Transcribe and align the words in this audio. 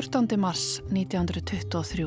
14. 0.00 0.36
mars 0.40 0.80
1923. 0.88 2.06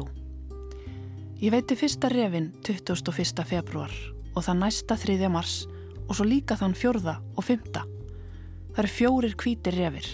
Ég 1.45 1.51
veiti 1.53 1.75
fyrsta 1.77 2.09
refin 2.09 2.47
21. 2.65 3.43
februar 3.45 3.91
og 4.33 4.39
það 4.47 4.57
næsta 4.63 4.95
3. 4.97 5.27
mars 5.29 5.67
og 6.07 6.15
svo 6.17 6.25
líka 6.25 6.57
þann 6.57 6.73
4. 6.73 7.13
og 7.37 7.45
5. 7.45 7.67
Það 7.75 8.79
eru 8.81 8.91
fjórir 8.95 9.35
kvítir 9.37 9.77
refir. 9.77 10.07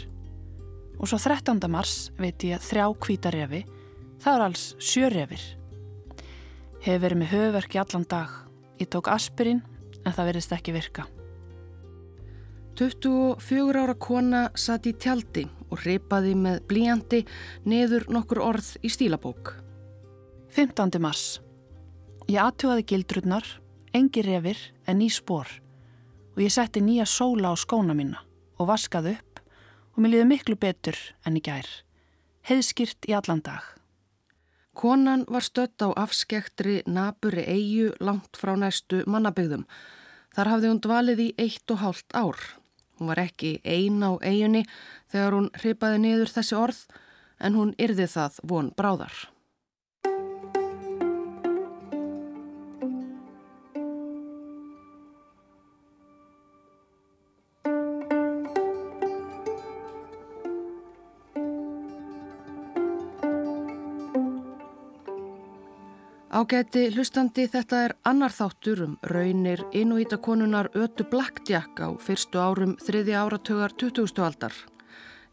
Og 1.00 1.07
svo 1.07 1.21
13. 1.23 1.55
mars 1.71 2.09
veit 2.20 2.44
ég 2.44 2.59
þrjá 2.59 2.90
kvítar 2.99 3.38
refi, 3.38 3.62
það 4.20 4.35
er 4.35 4.43
alls 4.49 4.66
sjö 4.84 5.07
refir. 5.13 5.46
Hefur 6.84 7.05
verið 7.05 7.21
með 7.21 7.32
höfverk 7.32 7.80
í 7.80 7.82
allan 7.85 8.09
dag. 8.12 8.35
Ég 8.76 8.91
tók 8.91 9.07
aspirin 9.07 9.63
en 10.04 10.12
það 10.12 10.34
verðist 10.34 10.57
ekki 10.59 10.76
virka. 10.76 11.07
24 12.78 13.82
ára 13.82 13.96
kona 13.96 14.44
satt 14.55 14.88
í 14.90 14.94
tjaldi 14.94 15.46
og 15.70 15.82
reipaði 15.86 16.36
með 16.38 16.62
blíjandi 16.70 17.23
neður 17.70 18.05
nokkur 18.14 18.41
orð 18.44 18.76
í 18.84 18.91
stílabók. 18.94 19.55
15. 20.55 21.00
mars. 21.02 21.40
Ég 22.30 22.41
aðtjóði 22.44 22.86
gildrunnar, 22.91 23.46
engi 23.94 24.22
refir 24.26 24.60
en 24.86 25.02
ný 25.02 25.10
spór 25.13 25.50
og 26.36 26.44
ég 26.44 26.54
setti 26.54 26.82
nýja 26.82 27.08
sóla 27.10 27.52
á 27.52 27.55
skóna 27.58 27.96
mína 27.98 28.22
og 28.60 28.70
vaskaði 28.70 29.18
upp 29.18 29.41
og 29.96 30.04
mér 30.04 30.13
liði 30.13 30.30
miklu 30.30 30.55
betur 30.60 30.98
en 31.26 31.38
í 31.38 31.44
gær. 31.44 31.68
Heiðskýrt 32.48 33.10
í 33.10 33.15
allan 33.18 33.41
dag. 33.43 33.65
Konan 34.80 35.26
var 35.27 35.43
stött 35.43 35.82
á 35.84 35.91
afskektri 35.91 36.80
naburi 36.88 37.43
eigu 37.43 37.90
langt 37.99 38.38
frá 38.40 38.54
næstu 38.55 39.02
mannabygðum. 39.12 39.65
Þar 40.32 40.52
hafði 40.54 40.71
hún 40.71 40.82
dvalið 40.86 41.24
í 41.26 41.30
eitt 41.36 41.74
og 41.74 41.82
hálft 41.84 42.15
ár. 42.15 42.40
Hún 43.00 43.08
var 43.08 43.24
ekki 43.24 43.58
ein 43.64 44.04
á 44.04 44.12
eiginni 44.20 44.66
þegar 45.12 45.38
hún 45.38 45.52
hripaði 45.62 46.02
niður 46.04 46.34
þessi 46.36 46.58
orð 46.60 46.82
en 47.40 47.55
hún 47.55 47.76
yrði 47.80 48.10
það 48.12 48.40
von 48.44 48.74
bráðar. 48.76 49.16
Ágæti 66.40 66.85
hlustandi 66.94 67.50
þetta 67.51 67.79
er 67.84 67.94
annar 68.07 68.31
þáttur 68.31 68.84
um 68.85 68.91
raunir 69.12 69.59
innvítakonunar 69.75 70.69
Ötu 70.72 71.03
Blackjack 71.12 71.81
á 71.84 71.91
fyrstu 72.00 72.40
árum 72.40 72.78
þriði 72.79 73.18
áratögar 73.19 73.73
20. 73.75 74.22
aldar. 74.23 74.56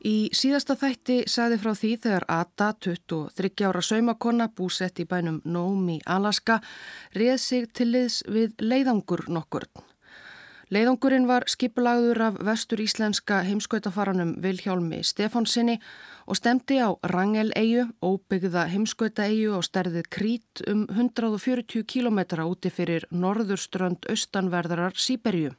Í 0.03 0.33
síðasta 0.35 0.75
þætti 0.75 1.21
sagði 1.31 1.61
frá 1.63 1.73
því 1.79 1.93
þegar 2.09 2.27
Ata, 2.41 2.73
23 2.83 3.69
ára 3.69 3.85
saumakonna, 3.87 4.49
búsett 4.51 4.99
í 4.99 5.07
bænum 5.07 5.39
í 5.95 6.01
Alaska, 6.07 6.59
reð 7.15 7.39
sig 7.39 7.71
til 7.73 7.93
liðs 7.93 8.25
við 8.27 8.59
leiðangur 8.59 9.29
nokkur. 9.29 9.69
Leiðangurinn 10.67 11.29
var 11.31 11.45
skipulagður 11.47 12.19
af 12.27 12.39
vestur 12.43 12.81
íslenska 12.83 13.37
heimskautafaranum 13.47 14.33
Vilhjálmi 14.43 14.99
Stefánsinni 15.07 15.77
og 16.27 16.41
stemdi 16.41 16.81
á 16.83 16.91
Rangel-eigu, 17.07 17.85
óbyggða 18.03 18.65
heimskauta-eigu 18.73 19.55
á 19.55 19.63
stærðið 19.63 20.09
Krít 20.11 20.65
um 20.67 20.89
140 20.91 21.87
km 21.87 22.19
úti 22.51 22.73
fyrir 22.75 23.07
norðurströnd 23.15 24.11
austanverðarar 24.11 24.99
Sýberju. 24.99 25.53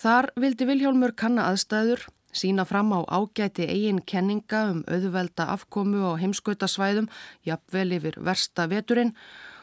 Þar 0.00 0.30
vildi 0.40 0.68
Vilhjálmur 0.70 1.12
kanna 1.12 1.50
aðstæður, 1.50 2.06
sína 2.32 2.64
fram 2.64 2.94
á 2.96 3.04
ágæti 3.04 3.68
eigin 3.68 4.00
kenninga 4.00 4.70
um 4.70 4.80
auðvelda 4.88 5.50
afkomu 5.52 6.00
á 6.00 6.16
heimskautasvæðum, 6.16 7.10
jafnvel 7.44 7.92
yfir 8.00 8.16
versta 8.24 8.70
veturinn 8.72 9.12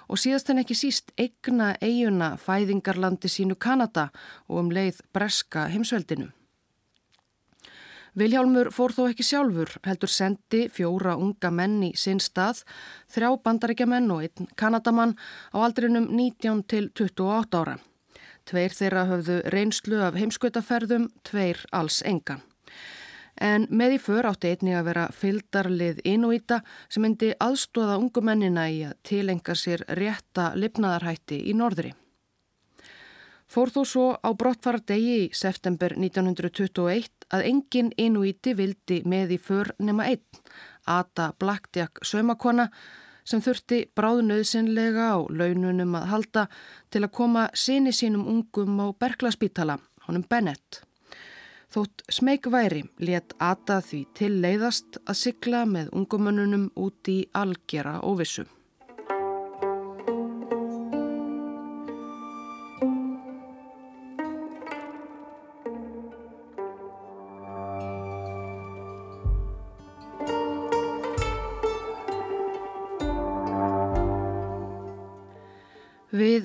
og 0.09 0.19
síðast 0.19 0.51
en 0.51 0.61
ekki 0.61 0.77
síst 0.77 1.11
eigna 1.17 1.73
eiguna 1.81 2.33
fæðingarlandi 2.41 3.31
sínu 3.31 3.57
Kanada 3.59 4.09
og 4.47 4.63
um 4.63 4.71
leið 4.73 5.01
breska 5.13 5.67
heimsveldinu. 5.73 6.29
Viljálmur 8.13 8.69
fór 8.69 8.93
þó 8.93 9.07
ekki 9.09 9.25
sjálfur, 9.25 9.71
heldur 9.87 10.11
sendi 10.11 10.67
fjóra 10.69 11.15
unga 11.17 11.49
menn 11.49 11.79
í 11.87 11.91
sinn 11.97 12.21
stað, 12.21 12.61
þrjá 13.09 13.31
bandaríkjamenn 13.41 14.13
og 14.13 14.27
einn 14.27 14.51
kanadamann 14.59 15.15
á 15.49 15.57
aldrinum 15.65 16.11
19 16.13 16.61
til 16.69 16.91
28 16.93 17.63
ára. 17.63 17.79
Tveir 18.45 18.77
þeirra 18.77 19.07
höfðu 19.09 19.41
reynslu 19.49 20.03
af 20.05 20.19
heimskautaferðum, 20.19 21.09
tveir 21.25 21.65
alls 21.73 22.03
engan 22.05 22.43
en 23.41 23.67
með 23.69 23.97
í 23.97 23.99
för 24.03 24.27
átti 24.29 24.53
einnig 24.53 24.77
að 24.77 24.87
vera 24.91 25.07
fyldarlið 25.15 26.01
Inuita 26.05 26.61
sem 26.89 27.03
myndi 27.05 27.33
aðstóða 27.41 27.97
ungumennina 28.01 28.69
í 28.69 28.83
að 28.87 28.95
tilenga 29.09 29.55
sér 29.57 29.85
rétta 29.99 30.53
lifnaðarhætti 30.55 31.41
í 31.49 31.55
norðri. 31.57 31.93
Fór 33.53 33.69
þó 33.69 33.81
svo 33.85 34.05
á 34.17 34.29
brottfara 34.33 34.81
degi 34.81 35.17
í 35.27 35.31
september 35.37 35.93
1921 35.93 37.27
að 37.33 37.47
engin 37.49 37.91
Inuiti 38.01 38.55
vildi 38.57 39.01
með 39.05 39.35
í 39.35 39.39
för 39.41 39.73
nema 39.77 40.07
einn, 40.09 40.23
Ata 40.89 41.33
Blackjack 41.39 42.01
sömakona, 42.05 42.69
sem 43.23 43.43
þurfti 43.43 43.85
bráðnöðsynlega 43.95 45.11
á 45.15 45.17
laununum 45.29 45.93
að 45.99 46.09
halda 46.11 46.47
til 46.91 47.03
að 47.05 47.13
koma 47.19 47.45
síni 47.53 47.93
sínum 47.95 48.25
ungum 48.27 48.81
á 48.83 48.87
Berklaspítala, 48.91 49.77
honum 50.07 50.25
Bennett. 50.27 50.81
Þótt 51.73 52.03
smegværi 52.13 52.83
let 53.01 53.33
Ata 53.41 53.79
því 53.81 53.99
til 54.13 54.35
leiðast 54.43 54.99
að 55.09 55.17
sigla 55.17 55.63
með 55.65 55.87
ungumönnunum 55.97 56.67
út 56.77 57.09
í 57.09 57.23
algjera 57.33 57.95
óvissu. 58.05 58.43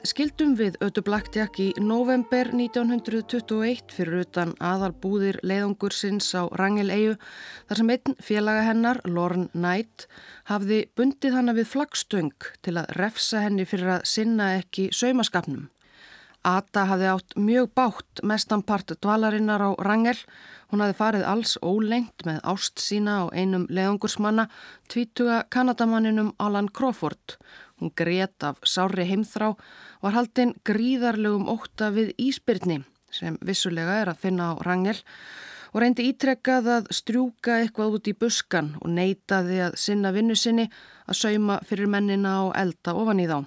Skildum 0.09 0.55
við 0.57 0.77
Ötu 0.85 1.03
Blackjack 1.05 1.59
í 1.61 1.67
november 1.83 2.49
1921 2.55 3.93
fyrir 3.93 4.23
utan 4.23 4.55
aðalbúðir 4.65 5.37
leiðangursins 5.45 6.31
á 6.33 6.49
Rangel-eigu 6.57 7.17
þar 7.69 7.81
sem 7.81 7.93
einn 7.93 8.17
félaga 8.25 8.63
hennar, 8.71 9.01
Lorne 9.05 9.51
Knight, 9.53 10.07
hafði 10.49 10.87
bundið 10.97 11.37
hana 11.37 11.57
við 11.59 11.69
flagstöng 11.75 12.49
til 12.65 12.79
að 12.81 12.95
refsa 12.97 13.43
henni 13.45 13.69
fyrir 13.69 13.99
að 13.99 14.07
sinna 14.09 14.55
ekki 14.63 14.89
saumaskapnum. 14.97 15.69
Ata 16.47 16.87
hafði 16.89 17.09
átt 17.13 17.35
mjög 17.37 17.73
bátt 17.77 18.23
mestanpart 18.25 18.95
dvalarinnar 19.03 19.61
á 19.61 19.71
Rangel. 19.85 20.17
Hún 20.71 20.81
hafði 20.85 20.97
farið 21.01 21.25
alls 21.29 21.57
ólengt 21.61 22.25
með 22.29 22.39
ást 22.47 22.81
sína 22.81 23.25
á 23.27 23.35
einum 23.35 23.67
leiðangursmanna, 23.69 24.47
tvítuga 24.89 25.43
kanadamanninum 25.53 26.37
Alan 26.39 26.71
Crawford 26.71 27.37
Hún 27.79 27.93
grét 27.95 28.43
af 28.43 28.59
sári 28.67 29.07
heimþrá 29.07 29.53
var 30.03 30.15
haldinn 30.17 30.57
gríðarlegum 30.67 31.47
óta 31.51 31.93
við 31.95 32.15
Ísbyrni 32.19 32.83
sem 33.15 33.39
vissulega 33.41 34.01
er 34.03 34.11
að 34.13 34.25
finna 34.25 34.51
á 34.53 34.61
rangel 34.67 34.99
og 35.73 35.83
reyndi 35.83 36.09
ítrekkað 36.11 36.69
að 36.75 36.91
strjúka 36.97 37.61
eitthvað 37.61 37.99
út 37.99 38.11
í 38.11 38.17
buskan 38.17 38.73
og 38.81 38.91
neytaði 38.97 39.61
að 39.69 39.79
sinna 39.81 40.13
vinnu 40.17 40.37
sinni 40.37 40.67
að 41.07 41.21
sauma 41.23 41.61
fyrir 41.69 41.91
mennina 41.93 42.35
og 42.49 42.53
elda 42.57 42.97
ofan 42.97 43.23
í 43.23 43.29
þá. 43.31 43.39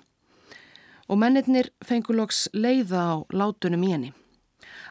Og 1.11 1.19
mennirnir 1.19 1.71
fenguloks 1.83 2.47
leiða 2.53 3.03
á 3.03 3.15
látunum 3.35 3.83
í 3.83 3.93
henni. 3.93 4.11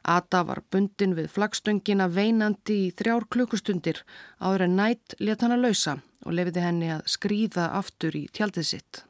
Ata 0.05 0.43
var 0.49 0.63
bundin 0.73 1.15
við 1.17 1.31
flagstöngina 1.33 2.09
veinandi 2.13 2.77
í 2.87 2.95
þrjár 2.97 3.29
klukkustundir 3.33 4.03
áður 4.41 4.67
en 4.67 4.77
nætt 4.81 5.17
let 5.21 5.45
hann 5.45 5.57
að 5.57 5.69
lausa 5.69 5.97
og 6.25 6.35
lefiði 6.37 6.65
henni 6.65 6.91
að 6.97 7.07
skrýða 7.15 7.71
aftur 7.81 8.17
í 8.17 8.27
tjaldið 8.33 8.69
sitt. 8.75 9.05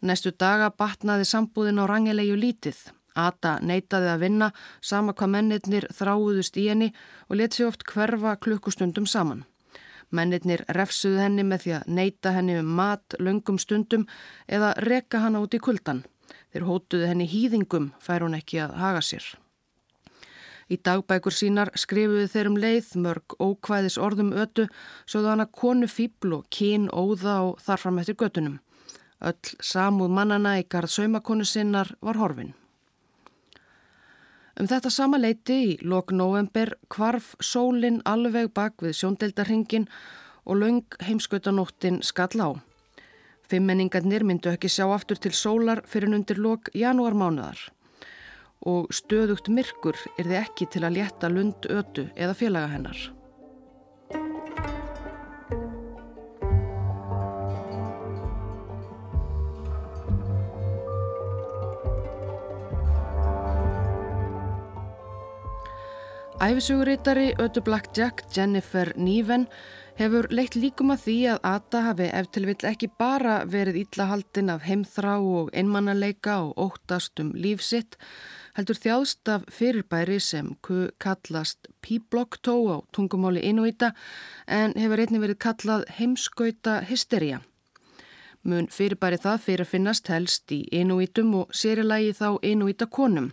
Næstu 0.00 0.32
daga 0.32 0.70
batnaði 0.72 1.26
sambúðin 1.28 1.80
á 1.82 1.84
rangelegu 1.84 2.36
lítið. 2.40 2.78
Ata 3.18 3.58
neytaði 3.60 4.08
að 4.08 4.22
vinna 4.22 4.46
sama 4.80 5.12
hvað 5.12 5.32
mennirnir 5.34 5.86
þráuðust 5.92 6.56
í 6.56 6.68
henni 6.70 6.88
og 7.28 7.36
let 7.36 7.56
sér 7.56 7.68
oft 7.68 7.84
hverfa 7.84 8.36
klukkustundum 8.40 9.06
saman. 9.06 9.44
Mennirnir 10.10 10.64
refsuðu 10.74 11.20
henni 11.20 11.44
með 11.44 11.64
því 11.64 11.74
að 11.76 11.92
neyta 11.98 12.32
henni 12.34 12.56
um 12.62 12.70
mat 12.78 13.18
löngum 13.18 13.60
stundum 13.60 14.06
eða 14.48 14.72
reka 14.88 15.20
hana 15.26 15.42
út 15.44 15.54
í 15.54 15.60
kuldan. 15.60 16.02
Þeir 16.50 16.66
hótuðu 16.66 17.10
henni 17.10 17.28
hýðingum 17.30 17.92
fær 18.00 18.24
hún 18.24 18.38
ekki 18.38 18.62
að 18.64 18.74
haga 18.80 19.04
sér. 19.04 19.26
Í 20.70 20.78
dagbækur 20.78 21.34
sínar 21.34 21.72
skrifuðu 21.78 22.26
þeir 22.30 22.48
um 22.48 22.58
leið 22.62 22.90
mörg 23.04 23.36
ókvæðis 23.42 23.98
orðum 23.98 24.32
ötu 24.32 24.68
svo 25.04 25.20
það 25.20 25.30
hana 25.34 25.46
konu 25.60 25.90
fíbl 25.90 26.36
og 26.38 26.50
kín 26.54 26.88
óða 26.88 27.40
og 27.50 27.62
þarfram 27.66 27.98
eftir 28.02 28.18
götunum. 28.22 28.60
Öll 29.20 29.56
samúð 29.60 30.12
mannana 30.16 30.56
í 30.60 30.64
garð 30.64 30.94
saumakonu 30.94 31.44
sinnar 31.44 31.92
var 32.00 32.16
horfin. 32.16 32.54
Um 34.60 34.68
þetta 34.68 34.90
sama 34.92 35.18
leiti 35.20 35.58
í 35.66 35.76
lok 35.84 36.12
november 36.12 36.74
kvarf 36.92 37.34
sólinn 37.40 38.00
alveg 38.04 38.50
bak 38.56 38.82
við 38.84 38.96
sjóndeldarhingin 38.98 39.86
og 40.44 40.60
laung 40.60 40.98
heimskautanóttin 41.04 42.00
skall 42.04 42.40
á. 42.40 42.50
Fimmenningarnir 43.50 44.24
myndu 44.24 44.52
ekki 44.52 44.68
sjá 44.68 44.86
aftur 44.94 45.20
til 45.20 45.32
sólar 45.36 45.84
fyrir 45.88 46.12
undir 46.14 46.38
lok 46.38 46.68
janúarmánuðar 46.76 47.68
og 48.68 48.92
stöðugt 48.92 49.48
myrkur 49.48 49.96
er 50.18 50.28
þið 50.28 50.36
ekki 50.42 50.68
til 50.68 50.84
að 50.84 50.98
létta 50.98 51.32
lund 51.32 51.64
ötu 51.72 52.10
eða 52.16 52.36
félaga 52.36 52.74
hennar. 52.74 53.19
Æfisugurítari 66.40 67.34
Ötu 67.38 67.60
Blackjack 67.60 68.22
Jennifer 68.36 68.92
Niven 68.96 69.42
hefur 69.98 70.24
leitt 70.32 70.54
líkum 70.56 70.88
að 70.94 71.02
því 71.04 71.16
að 71.34 71.40
Ata 71.44 71.80
hafi 71.84 72.06
eftir 72.16 72.46
vill 72.48 72.68
ekki 72.70 72.88
bara 72.96 73.34
verið 73.44 73.82
íllahaldin 73.82 74.48
af 74.48 74.62
heimþrá 74.64 75.18
og 75.20 75.50
einmannaleika 75.52 76.38
og 76.46 76.54
óttast 76.64 77.20
um 77.20 77.34
lífsitt, 77.36 77.98
heldur 78.56 78.80
þjáðst 78.80 79.28
af 79.34 79.44
fyrirbæri 79.52 80.16
sem 80.16 80.48
kallast 80.96 81.68
P-block-tó 81.84 82.56
á 82.72 82.76
tungumáli 82.96 83.42
Inuita 83.44 83.92
en 84.48 84.72
hefur 84.80 85.02
einnig 85.04 85.20
verið 85.20 85.42
kallað 85.44 85.84
heimskauta 85.98 86.78
hysteria. 86.88 87.42
Mun 88.48 88.72
fyrirbæri 88.72 89.20
það 89.20 89.44
fyrir 89.44 89.66
að 89.66 89.72
finnast 89.74 90.08
helst 90.08 90.56
í 90.56 90.62
Inuitum 90.72 91.36
og 91.42 91.52
sérilagi 91.52 92.16
þá 92.16 92.40
Inuita 92.40 92.88
konum. 92.88 93.28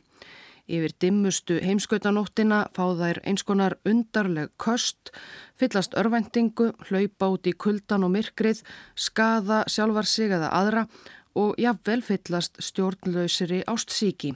Yfir 0.67 0.91
dimmustu 0.99 1.61
heimskautanóttina 1.63 2.65
fá 2.75 2.83
þær 2.99 3.21
einskonar 3.23 3.77
undarleg 3.87 4.49
köst, 4.59 5.13
fyllast 5.55 5.95
örvendingu, 5.95 6.73
hlaupa 6.89 7.29
út 7.31 7.47
í 7.47 7.53
kuldan 7.55 8.03
og 8.03 8.11
myrkrið, 8.17 8.59
skaða 8.95 9.61
sjálfar 9.71 10.09
sig 10.11 10.35
eða 10.35 10.51
aðra 10.51 10.83
og 11.39 11.55
jafnvel 11.61 12.03
fyllast 12.03 12.59
stjórnlausiri 12.59 13.61
ástsíki. 13.63 14.33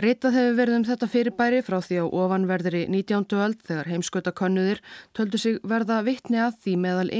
Ritað 0.00 0.34
hefur 0.40 0.56
verið 0.58 0.76
um 0.80 0.84
þetta 0.88 1.06
fyrirbæri 1.12 1.62
frá 1.62 1.76
því 1.84 2.00
á 2.02 2.06
ofanverðri 2.08 2.86
19. 2.90 3.36
öld 3.44 3.60
þegar 3.68 3.90
heimskautakonnuðir 3.92 4.80
töldu 5.14 5.38
sig 5.38 5.60
verða 5.62 6.00
vittni 6.08 6.40
að 6.42 6.56
því 6.64 6.78
meðal 6.82 7.10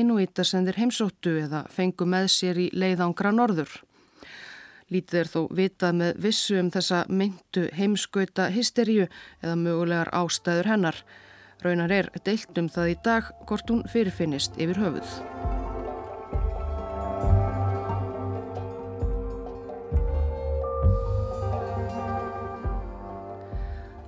þeir 0.72 0.80
heimsóttu 0.80 1.36
eða 1.44 1.66
fengu 1.70 2.08
með 2.08 2.32
sér 2.34 2.58
í 2.58 2.70
leiðangra 2.74 3.30
norður. 3.36 3.70
Lítið 4.92 5.20
er 5.22 5.28
þó 5.32 5.40
vitað 5.56 5.94
með 5.96 6.18
vissu 6.26 6.58
um 6.60 6.68
þessa 6.72 7.04
myndu 7.08 7.68
heimskauta 7.72 8.50
hysteríu 8.52 9.06
eða 9.40 9.54
mögulegar 9.56 10.10
ástæður 10.12 10.68
hennar. 10.68 10.98
Raunar 11.64 11.92
er 11.96 12.10
deilt 12.26 12.58
um 12.60 12.68
það 12.68 12.90
í 12.92 12.96
dag 13.06 13.30
hvort 13.48 13.70
hún 13.72 13.84
fyrirfinnist 13.88 14.58
yfir 14.60 14.82
höfuð. 14.82 15.14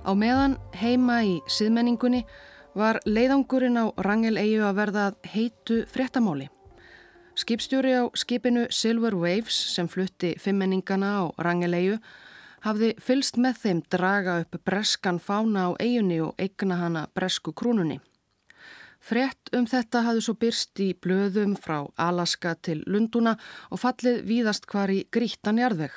Á 0.07 0.11
meðan 0.15 0.59
heima 0.77 1.17
í 1.25 1.39
siðmenningunni 1.51 2.21
var 2.77 3.01
leiðangurinn 3.09 3.81
á 3.81 3.89
Rangel 4.05 4.37
eigu 4.37 4.61
að 4.63 4.77
verða 4.77 5.07
heitu 5.33 5.81
fréttamáli. 5.89 6.47
Skipstjóri 7.37 7.91
á 7.93 8.09
skipinu 8.17 8.65
Silver 8.73 9.13
Waves 9.13 9.53
sem 9.53 9.85
flutti 9.85 10.31
fimmenningana 10.41 11.09
á 11.21 11.23
Rangeleiu 11.37 11.99
hafði 12.65 12.95
fylst 12.97 13.35
með 13.37 13.59
þeim 13.61 13.81
draga 13.93 14.39
upp 14.41 14.55
breskan 14.65 15.19
fána 15.21 15.67
á 15.69 15.77
eigunni 15.77 16.17
og 16.25 16.33
eigna 16.41 16.79
hana 16.79 17.03
bresku 17.13 17.53
krúnunni. 17.53 17.99
Frett 18.97 19.51
um 19.53 19.67
þetta 19.69 20.01
hafði 20.07 20.23
svo 20.25 20.33
byrst 20.41 20.81
í 20.81 20.87
blöðum 20.97 21.53
frá 21.61 21.85
Alaska 22.07 22.55
til 22.57 22.81
Lunduna 22.87 23.35
og 23.69 23.83
fallið 23.83 24.23
víðast 24.25 24.65
hvar 24.65 24.89
í 24.89 25.03
grítan 25.13 25.61
jarðveg. 25.61 25.93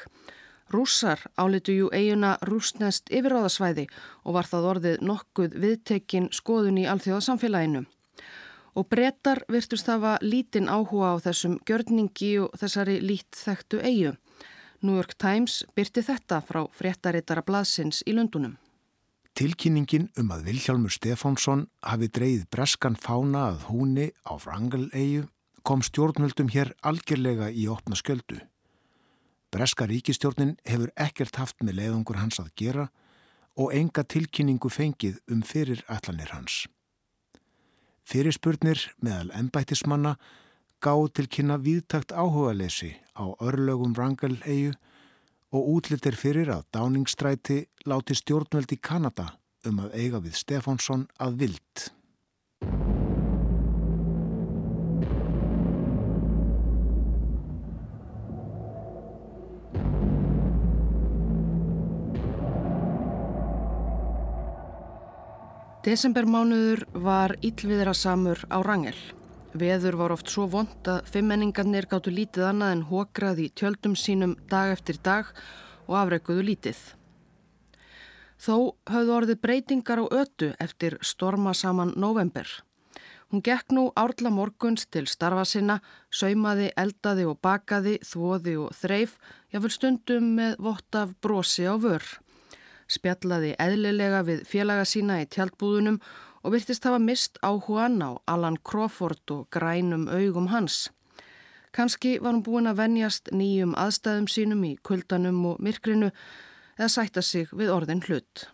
Rússar 0.68 1.24
álitu 1.40 1.72
jú 1.72 1.88
eiguna 1.88 2.34
rúsnest 2.44 3.08
yfiráðasvæði 3.08 3.86
og 4.28 4.36
var 4.36 4.50
það 4.52 4.68
orðið 4.74 5.08
nokkuð 5.08 5.56
viðtekinn 5.64 6.28
skoðun 6.36 6.82
í 6.84 6.86
alþjóðasamfélaginu 6.92 7.86
og 8.74 8.88
brettar 8.88 9.42
virtust 9.50 9.88
hafa 9.90 10.16
lítinn 10.22 10.70
áhuga 10.70 11.14
á 11.14 11.22
þessum 11.26 11.58
gjörningi 11.66 12.32
og 12.44 12.56
þessari 12.60 13.00
lít 13.02 13.36
þekktu 13.36 13.80
eigu. 13.82 14.14
New 14.80 14.96
York 14.96 15.16
Times 15.20 15.64
byrti 15.76 16.02
þetta 16.06 16.40
frá 16.40 16.64
fréttarittara 16.72 17.44
blaðsins 17.44 18.00
í 18.08 18.14
Lundunum. 18.16 18.56
Tilkynningin 19.36 20.08
um 20.18 20.32
að 20.34 20.48
Vilhjálmur 20.48 20.92
Stefánsson 20.92 21.66
hafi 21.86 22.08
dreyið 22.08 22.46
breskan 22.52 22.96
fána 22.98 23.50
að 23.50 23.66
húni 23.68 24.08
á 24.26 24.34
Frangel-eigu 24.40 25.28
kom 25.62 25.84
stjórnvöldum 25.84 26.48
hér 26.52 26.72
algjörlega 26.82 27.50
í 27.52 27.68
opna 27.68 27.98
sköldu. 27.98 28.40
Breska 29.50 29.86
ríkistjórnin 29.90 30.56
hefur 30.64 30.92
ekkert 30.96 31.36
haft 31.36 31.62
með 31.62 31.80
leiðungur 31.80 32.20
hans 32.20 32.40
að 32.40 32.52
gera 32.56 32.88
og 33.58 33.74
enga 33.74 34.04
tilkynningu 34.06 34.70
fengið 34.70 35.18
um 35.30 35.42
fyrir 35.42 35.82
allanir 35.90 36.30
hans. 36.32 36.64
Fyrirspurnir 38.06 38.82
meðal 39.04 39.30
ennbættismanna 39.36 40.16
gáð 40.80 41.10
til 41.16 41.26
kynna 41.28 41.58
viðtakt 41.60 42.14
áhugalesi 42.16 42.94
á 43.12 43.28
örlögum 43.44 43.92
Wrangell-eigu 43.96 44.72
og 45.50 45.70
útlitir 45.76 46.16
fyrir 46.16 46.50
að 46.54 46.66
Dáningstræti 46.74 47.64
láti 47.90 48.16
stjórnveld 48.16 48.72
í 48.72 48.78
Kanada 48.80 49.32
um 49.68 49.82
að 49.84 49.96
eiga 49.98 50.20
við 50.24 50.38
Stefánsson 50.38 51.08
að 51.20 51.40
vild. 51.44 51.90
Desembermánuður 65.80 66.82
var 66.92 67.32
íllviðra 67.40 67.94
samur 67.96 68.42
á 68.52 68.60
Rangel. 68.60 68.98
Veður 69.56 69.96
var 69.96 70.12
oft 70.12 70.28
svo 70.28 70.44
vond 70.52 70.90
að 70.92 71.06
fimmenningarnir 71.08 71.88
gáttu 71.88 72.12
lítið 72.12 72.50
annað 72.50 72.74
en 72.74 72.82
hókrað 72.90 73.40
í 73.40 73.46
tjöldum 73.56 73.94
sínum 73.96 74.34
dag 74.52 74.74
eftir 74.74 75.00
dag 75.00 75.30
og 75.88 75.96
afreikuðu 76.02 76.44
lítið. 76.50 76.84
Þó 78.36 78.76
höfðu 78.92 79.16
orðið 79.22 79.40
breytingar 79.40 80.04
á 80.04 80.06
ötu 80.20 80.52
eftir 80.60 81.00
storma 81.00 81.56
saman 81.56 81.96
november. 81.96 82.44
Hún 83.32 83.40
gekk 83.40 83.72
nú 83.72 83.88
árla 83.96 84.28
morguns 84.28 84.84
til 84.84 85.06
starfa 85.08 85.46
sinna, 85.48 85.80
saumaði, 86.12 86.74
eldaði 86.76 87.24
og 87.24 87.40
bakaði, 87.40 87.96
þvoði 88.04 88.58
og 88.66 88.76
þreif, 88.76 89.16
jáfnvel 89.48 89.72
stundum 89.72 90.34
með 90.36 90.58
vott 90.60 91.00
af 91.00 91.16
brosi 91.24 91.64
á 91.64 91.80
vörr 91.80 92.20
spjallaði 92.90 93.54
eðlilega 93.62 94.24
við 94.26 94.44
félaga 94.50 94.84
sína 94.88 95.20
í 95.22 95.28
tjaldbúðunum 95.30 96.00
og 96.42 96.54
virtist 96.54 96.86
hafa 96.88 96.98
mist 97.02 97.38
áhugan 97.44 98.00
á 98.02 98.10
Alan 98.26 98.58
Crawford 98.66 99.30
og 99.30 99.48
grænum 99.54 100.08
augum 100.08 100.48
hans. 100.50 100.88
Kanski 101.72 102.18
var 102.18 102.34
hún 102.34 102.42
búin 102.42 102.66
að 102.66 102.80
venjast 102.82 103.30
nýjum 103.30 103.76
aðstæðum 103.78 104.26
sínum 104.26 104.64
í 104.66 104.72
kuldanum 104.82 105.44
og 105.52 105.60
myrkrinu 105.62 106.10
eða 106.78 106.88
sætta 106.88 107.22
sig 107.22 107.52
við 107.52 107.70
orðin 107.70 108.02
hlut. 108.08 108.48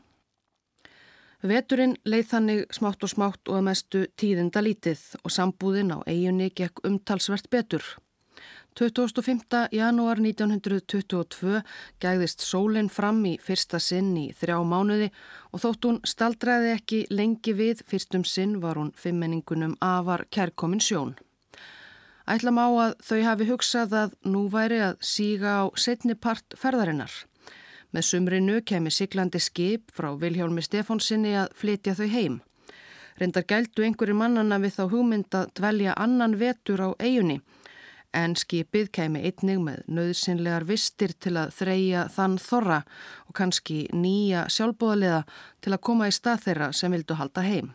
Veturinn 1.46 1.94
leið 2.04 2.26
þannig 2.32 2.74
smátt 2.74 3.04
og 3.06 3.12
smátt 3.12 3.48
og 3.48 3.60
að 3.60 3.66
mestu 3.68 4.02
tíðinda 4.18 4.62
lítið 4.64 5.02
og 5.22 5.32
sambúðin 5.32 5.94
á 5.94 5.98
eiginni 6.08 6.50
gekk 6.50 6.82
umtalsvert 6.88 7.48
betur. 7.52 7.84
25. 8.76 9.70
janúar 9.72 10.18
1922 10.20 11.62
gæðist 11.96 12.42
sólinn 12.44 12.90
fram 12.92 13.22
í 13.24 13.38
fyrsta 13.40 13.78
sinn 13.80 14.10
í 14.20 14.24
þrjá 14.36 14.58
mánuði 14.68 15.06
og 15.56 15.62
þótt 15.62 15.88
hún 15.88 16.00
staldraði 16.04 16.74
ekki 16.74 16.98
lengi 17.08 17.54
við 17.56 17.80
fyrstum 17.88 18.26
sinn 18.28 18.58
var 18.60 18.76
hún 18.76 18.92
fimmenningunum 18.92 19.78
afar 19.80 20.26
kærkomin 20.28 20.84
sjón. 20.84 21.16
Ætlam 22.28 22.60
á 22.60 22.68
að 22.68 22.94
þau 23.08 23.22
hafi 23.30 23.48
hugsað 23.48 23.96
að 24.02 24.14
nú 24.28 24.44
væri 24.52 24.82
að 24.90 25.00
síga 25.00 25.56
á 25.56 25.72
setni 25.72 26.12
part 26.12 26.60
ferðarinnar. 26.60 27.16
Með 27.96 28.08
sumrinu 28.12 28.60
kemi 28.60 28.92
siglandi 28.92 29.40
skip 29.40 29.88
frá 29.96 30.12
Viljálmi 30.20 30.60
Stefánsinni 30.60 31.32
að 31.32 31.54
flytja 31.56 31.96
þau 31.96 32.08
heim. 32.12 32.40
Reyndar 33.16 33.48
gældu 33.48 33.88
einhverju 33.88 34.20
mannana 34.20 34.60
við 34.60 34.76
þá 34.76 34.88
hugmynd 34.92 35.32
að 35.32 35.54
dvelja 35.56 35.96
annan 35.96 36.36
vetur 36.36 36.82
á 36.84 36.88
eigunni 37.00 37.40
en 38.14 38.36
skipið 38.36 38.90
kemi 38.98 39.22
einnig 39.28 39.62
með 39.62 39.80
nöðsynlegar 39.88 40.66
vistir 40.68 41.14
til 41.18 41.36
að 41.40 41.54
þreja 41.58 42.06
þann 42.12 42.36
þorra 42.42 42.82
og 43.26 43.34
kannski 43.38 43.86
nýja 43.92 44.46
sjálfbóðaliða 44.52 45.24
til 45.64 45.72
að 45.74 45.82
koma 45.88 46.10
í 46.10 46.14
stað 46.14 46.46
þeirra 46.46 46.70
sem 46.72 46.94
vildu 46.94 47.18
halda 47.18 47.44
heim. 47.46 47.72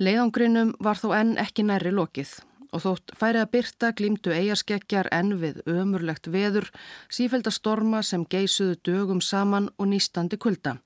Leiðangrinum 0.00 0.76
var 0.80 0.96
þó 0.96 1.10
enn 1.18 1.34
ekki 1.40 1.66
næri 1.68 1.92
lokið 1.92 2.38
og 2.70 2.84
þótt 2.84 3.12
færi 3.18 3.40
að 3.42 3.50
byrta 3.54 3.90
glýmdu 3.98 4.32
eigaskeggjar 4.32 5.10
enn 5.12 5.34
við 5.42 5.60
ömurlegt 5.68 6.30
veður 6.30 6.70
sífælda 7.12 7.52
storma 7.52 8.02
sem 8.06 8.24
geysuðu 8.24 8.78
dögum 8.86 9.20
saman 9.20 9.68
og 9.76 9.90
nýstandi 9.90 10.38
kulda. 10.38 10.78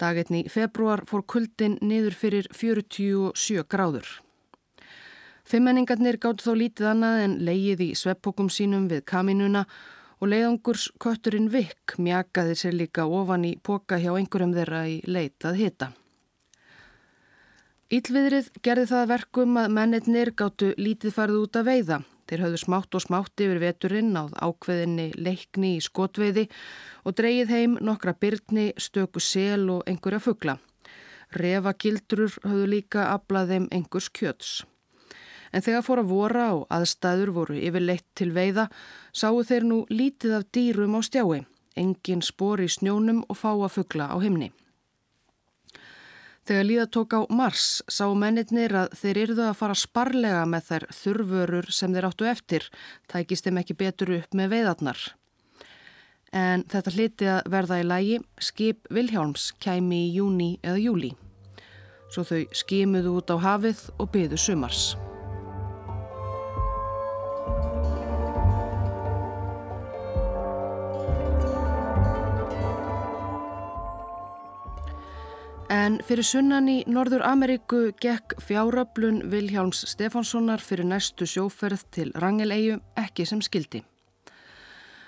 Dagetni 0.00 0.46
februar 0.48 1.02
fór 1.08 1.24
kuldin 1.26 1.78
niður 1.84 2.16
fyrir 2.16 2.46
47 2.56 3.64
gráður. 3.68 4.06
Fimmenningarnir 5.50 6.20
gátt 6.22 6.44
þó 6.44 6.52
lítið 6.54 6.86
annað 6.92 7.20
en 7.24 7.32
leið 7.42 7.80
í 7.82 7.88
sveppokum 7.98 8.46
sínum 8.54 8.84
við 8.90 9.00
kaminuna 9.10 9.64
og 10.22 10.30
leiðangurs 10.30 10.84
kötturinn 11.02 11.48
Vikk 11.50 11.96
mjakaði 11.98 12.54
sér 12.60 12.76
líka 12.78 13.08
ofan 13.10 13.48
í 13.48 13.56
poka 13.58 13.98
hjá 13.98 14.12
einhverjum 14.12 14.54
þeirra 14.54 14.84
í 14.86 15.00
leitað 15.10 15.58
hita. 15.58 15.90
Ílviðrið 17.90 18.52
gerði 18.62 18.86
það 18.92 19.10
verkum 19.10 19.58
að 19.58 19.74
mennetnir 19.74 20.30
gáttu 20.38 20.70
lítið 20.78 21.16
farið 21.18 21.42
út 21.42 21.58
að 21.58 21.70
veiða. 21.72 22.00
Þeir 22.30 22.46
höfðu 22.46 22.62
smátt 22.62 22.94
og 22.94 23.02
smátt 23.02 23.42
yfir 23.42 23.58
veturinn 23.58 24.14
áð 24.14 24.36
ákveðinni 24.38 25.10
leikni 25.18 25.74
í 25.80 25.82
skotveiði 25.82 26.46
og 27.02 27.18
dreyið 27.18 27.50
heim 27.50 27.78
nokkra 27.82 28.14
byrni, 28.14 28.70
stöku 28.78 29.18
sel 29.18 29.66
og 29.74 29.82
einhverja 29.90 30.22
fuggla. 30.22 30.60
Revagildrur 31.34 32.38
höfðu 32.44 32.74
líka 32.76 33.10
aflað 33.16 33.56
þeim 33.56 33.72
einhvers 33.74 34.14
kjöts. 34.14 34.60
En 35.50 35.64
þegar 35.66 35.82
fór 35.86 36.02
að 36.04 36.12
vora 36.12 36.46
og 36.54 36.66
aðstæður 36.70 37.34
voru 37.34 37.58
yfirleitt 37.58 38.06
til 38.14 38.30
veiða, 38.34 38.68
sáu 39.12 39.42
þeir 39.42 39.66
nú 39.66 39.82
lítið 39.90 40.38
af 40.38 40.46
dýrum 40.54 40.94
á 40.94 41.00
stjái, 41.02 41.44
engin 41.76 42.22
spór 42.22 42.62
í 42.62 42.70
snjónum 42.70 43.24
og 43.26 43.38
fá 43.38 43.50
að 43.52 43.72
fuggla 43.80 44.10
á 44.14 44.16
himni. 44.22 44.52
Þegar 46.50 46.66
líða 46.66 46.86
tók 46.90 47.14
á 47.14 47.20
Mars 47.30 47.82
sá 47.86 48.08
mennitnir 48.16 48.72
að 48.74 48.94
þeir 48.98 49.18
yrðu 49.26 49.44
að 49.46 49.58
fara 49.58 49.76
sparlega 49.78 50.40
með 50.48 50.64
þær 50.70 50.86
þurfurur 50.98 51.68
sem 51.70 51.94
þeir 51.94 52.08
áttu 52.08 52.26
eftir, 52.30 52.66
tækist 53.06 53.46
þeim 53.46 53.60
ekki 53.60 53.76
betur 53.78 54.14
upp 54.16 54.34
með 54.34 54.54
veiðarnar. 54.56 55.04
En 56.34 56.64
þetta 56.70 56.94
hliti 56.94 57.28
að 57.30 57.52
verða 57.54 57.80
í 57.82 57.86
lægi, 57.86 58.18
skip 58.38 58.90
Vilhjálms 58.94 59.50
kæmi 59.62 60.06
í 60.06 60.10
júni 60.16 60.50
eða 60.62 60.78
júli. 60.78 61.12
Svo 62.10 62.26
þau 62.26 62.42
skimuðu 62.54 63.14
út 63.20 63.30
á 63.30 63.36
hafið 63.38 63.86
og 63.98 64.10
byðu 64.14 64.38
sumars. 64.38 64.94
En 75.70 76.00
fyrir 76.02 76.26
sunnan 76.26 76.66
í 76.66 76.80
Norður 76.90 77.22
Ameríku 77.22 77.92
gekk 78.02 78.32
fjáröflun 78.42 79.20
Vilhjálms 79.30 79.84
Stefánssonar 79.86 80.58
fyrir 80.58 80.88
næstu 80.90 81.28
sjóferð 81.30 81.84
til 81.94 82.08
Rangeleiu 82.18 82.80
ekki 82.98 83.22
sem 83.22 83.38
skildi. 83.38 83.84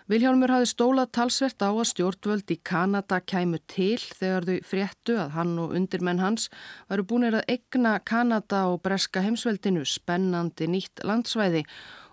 Vilhjálmur 0.06 0.52
hafi 0.54 0.68
stólað 0.70 1.10
talsvert 1.18 1.64
á 1.66 1.74
að 1.74 1.88
stjórnvöld 1.90 2.54
í 2.54 2.58
Kanada 2.62 3.18
kæmu 3.18 3.58
til 3.66 3.98
þegar 3.98 4.46
þau 4.46 4.60
fréttu 4.70 5.18
að 5.18 5.34
hann 5.34 5.56
og 5.64 5.74
undirmenn 5.74 6.22
hans 6.22 6.46
varu 6.86 7.08
búinir 7.10 7.40
að 7.40 7.56
egna 7.56 7.96
Kanada 7.98 8.62
og 8.70 8.84
breska 8.86 9.24
heimsveldinu 9.26 9.82
spennandi 9.82 10.70
nýtt 10.70 11.02
landsvæði 11.02 11.64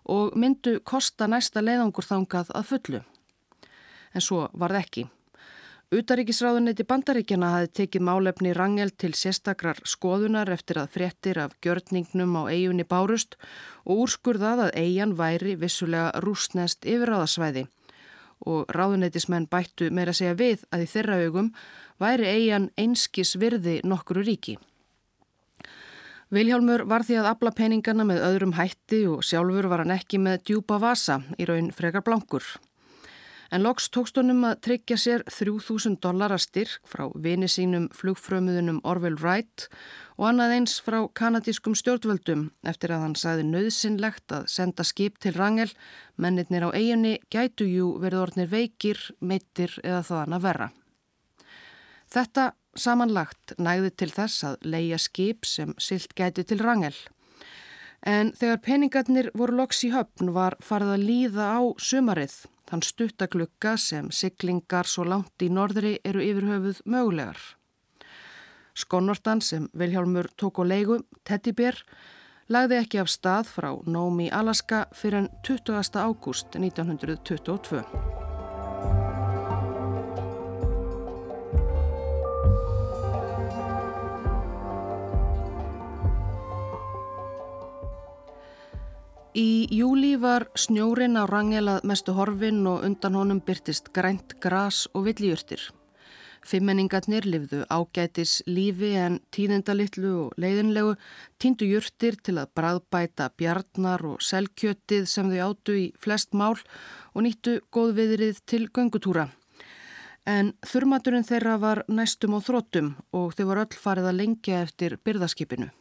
og 0.10 0.34
myndu 0.34 0.80
kosta 0.82 1.30
næsta 1.30 1.62
leiðangur 1.62 2.10
þangað 2.10 2.50
að 2.58 2.70
fullu. 2.74 3.06
En 4.18 4.26
svo 4.26 4.48
var 4.58 4.74
það 4.74 4.86
ekki. 4.88 5.10
Utaríkisráðuneti 5.90 6.84
bandaríkjana 6.86 7.48
hafi 7.50 7.70
tekið 7.80 8.04
málefni 8.06 8.52
Rangel 8.54 8.92
til 8.94 9.16
sérstakrar 9.18 9.80
skoðunar 9.90 10.52
eftir 10.54 10.78
að 10.78 10.92
fréttir 10.94 11.40
af 11.42 11.56
gjörningnum 11.66 12.36
á 12.38 12.46
eigunni 12.46 12.86
bárust 12.86 13.40
og 13.90 14.04
úrskurðað 14.04 14.62
að 14.68 14.78
eigan 14.84 15.16
væri 15.18 15.56
vissulega 15.58 16.22
rúsnest 16.22 16.86
yfirráðasvæði 16.86 17.66
og 18.46 18.70
ráðunetismenn 18.70 19.50
bættu 19.50 19.90
meira 19.90 20.14
segja 20.14 20.38
við 20.38 20.70
að 20.70 20.86
í 20.86 20.92
þeirra 20.94 21.20
augum 21.26 21.52
væri 21.98 22.32
eigan 22.36 22.70
einskis 22.78 23.34
virði 23.42 23.80
nokkru 23.82 24.22
ríki. 24.22 24.60
Viljálmur 26.30 26.86
var 26.86 27.02
því 27.02 27.24
að 27.24 27.34
abla 27.34 27.58
peningana 27.58 28.06
með 28.06 28.28
öðrum 28.30 28.60
hætti 28.62 29.08
og 29.10 29.26
sjálfur 29.26 29.74
var 29.74 29.88
hann 29.88 29.98
ekki 29.98 30.22
með 30.22 30.44
djúpa 30.52 30.78
vasa 30.78 31.24
í 31.42 31.50
raun 31.50 31.74
frekar 31.74 32.06
blankur. 32.06 32.46
En 33.50 33.64
loks 33.66 33.88
tókst 33.90 34.18
honum 34.20 34.44
að 34.46 34.60
tryggja 34.68 34.96
sér 35.02 35.24
3000 35.26 35.96
dollara 36.04 36.38
styrk 36.38 36.86
frá 36.86 37.08
vini 37.18 37.48
sínum 37.50 37.88
flugfrömuðunum 37.98 38.78
Orville 38.86 39.18
Wright 39.18 39.66
og 40.20 40.28
annað 40.30 40.54
eins 40.58 40.76
frá 40.86 41.00
kanadískum 41.18 41.74
stjórnvöldum 41.80 42.52
eftir 42.70 42.94
að 42.94 43.06
hann 43.08 43.16
sagði 43.18 43.48
nöðsynlegt 43.50 44.36
að 44.38 44.46
senda 44.54 44.86
skip 44.86 45.18
til 45.24 45.34
Rangel, 45.34 45.72
mennirnir 46.16 46.68
á 46.68 46.78
eiginni 46.78 47.16
gætu 47.34 47.66
jú 47.66 47.96
verið 48.04 48.28
orðnir 48.28 48.52
veikir, 48.54 49.02
meittir 49.20 49.74
eða 49.82 50.04
þaðan 50.06 50.38
að 50.38 50.46
verra. 50.46 50.70
Þetta 52.10 52.46
samanlagt 52.78 53.56
næði 53.58 53.96
til 53.98 54.12
þess 54.14 54.46
að 54.46 54.70
leia 54.76 55.02
skip 55.02 55.50
sem 55.50 55.74
silt 55.82 56.14
gæti 56.14 56.46
til 56.46 56.62
Rangel. 56.62 56.94
En 58.06 58.30
þegar 58.38 58.62
peningarnir 58.64 59.34
voru 59.34 59.58
loks 59.58 59.82
í 59.84 59.90
höfn 59.92 60.30
var 60.38 60.56
farið 60.64 60.94
að 60.94 61.06
líða 61.10 61.50
á 61.58 61.62
sumarið 61.82 62.38
þann 62.70 62.86
stuttaglugga 62.86 63.76
sem 63.78 64.12
siglingar 64.14 64.88
svo 64.88 65.08
langt 65.08 65.42
í 65.42 65.50
norðri 65.50 65.98
eru 66.06 66.22
yfirhöfuð 66.24 66.84
mögulegar. 66.86 67.42
Skonnortan 68.80 69.42
sem 69.42 69.68
Viljálmur 69.74 70.30
tók 70.38 70.62
á 70.62 70.64
leigu, 70.64 71.02
Teddy 71.28 71.52
Bear, 71.52 71.76
lagði 72.48 72.80
ekki 72.80 73.02
af 73.02 73.12
stað 73.12 73.52
frá 73.52 73.70
Nómi 73.86 74.30
Alaska 74.32 74.86
fyrir 74.96 75.26
en 75.26 75.30
20. 75.44 76.00
ágúst 76.00 76.56
1922. 76.56 78.19
Í 89.40 89.70
júli 89.72 90.18
var 90.20 90.50
snjórin 90.58 91.16
á 91.16 91.24
rangelað 91.30 91.86
mestu 91.88 92.12
horfin 92.18 92.66
og 92.68 92.82
undan 92.84 93.16
honum 93.16 93.40
byrtist 93.40 93.88
grænt 93.96 94.34
gras 94.44 94.82
og 94.92 95.06
villjurtir. 95.06 95.62
Fimmenningarnir 96.50 97.28
livðu 97.30 97.62
ágætis 97.72 98.34
lífi 98.50 98.90
en 99.00 99.20
tíðendalittlu 99.32 100.12
og 100.26 100.36
leiðinlegu 100.44 100.98
týndu 101.40 101.70
jurtir 101.70 102.20
til 102.26 102.36
að 102.42 102.52
bræðbæta 102.60 103.30
bjarnar 103.40 104.04
og 104.12 104.20
selkjötið 104.28 105.08
sem 105.08 105.32
þau 105.32 105.42
áttu 105.48 105.80
í 105.86 105.88
flest 105.96 106.36
mál 106.36 106.58
og 107.14 107.24
nýttu 107.24 107.60
góðviðrið 107.72 108.44
til 108.44 108.66
göngutúra. 108.68 109.30
En 110.28 110.52
þurmaturinn 110.68 111.28
þeirra 111.28 111.60
var 111.64 111.86
næstum 111.88 112.36
á 112.36 112.40
þróttum 112.44 112.96
og 113.16 113.38
þau 113.38 113.46
var 113.54 113.68
öll 113.68 113.84
farið 113.88 114.12
að 114.12 114.20
lengja 114.24 114.66
eftir 114.68 115.00
byrðaskipinu. 115.00 115.72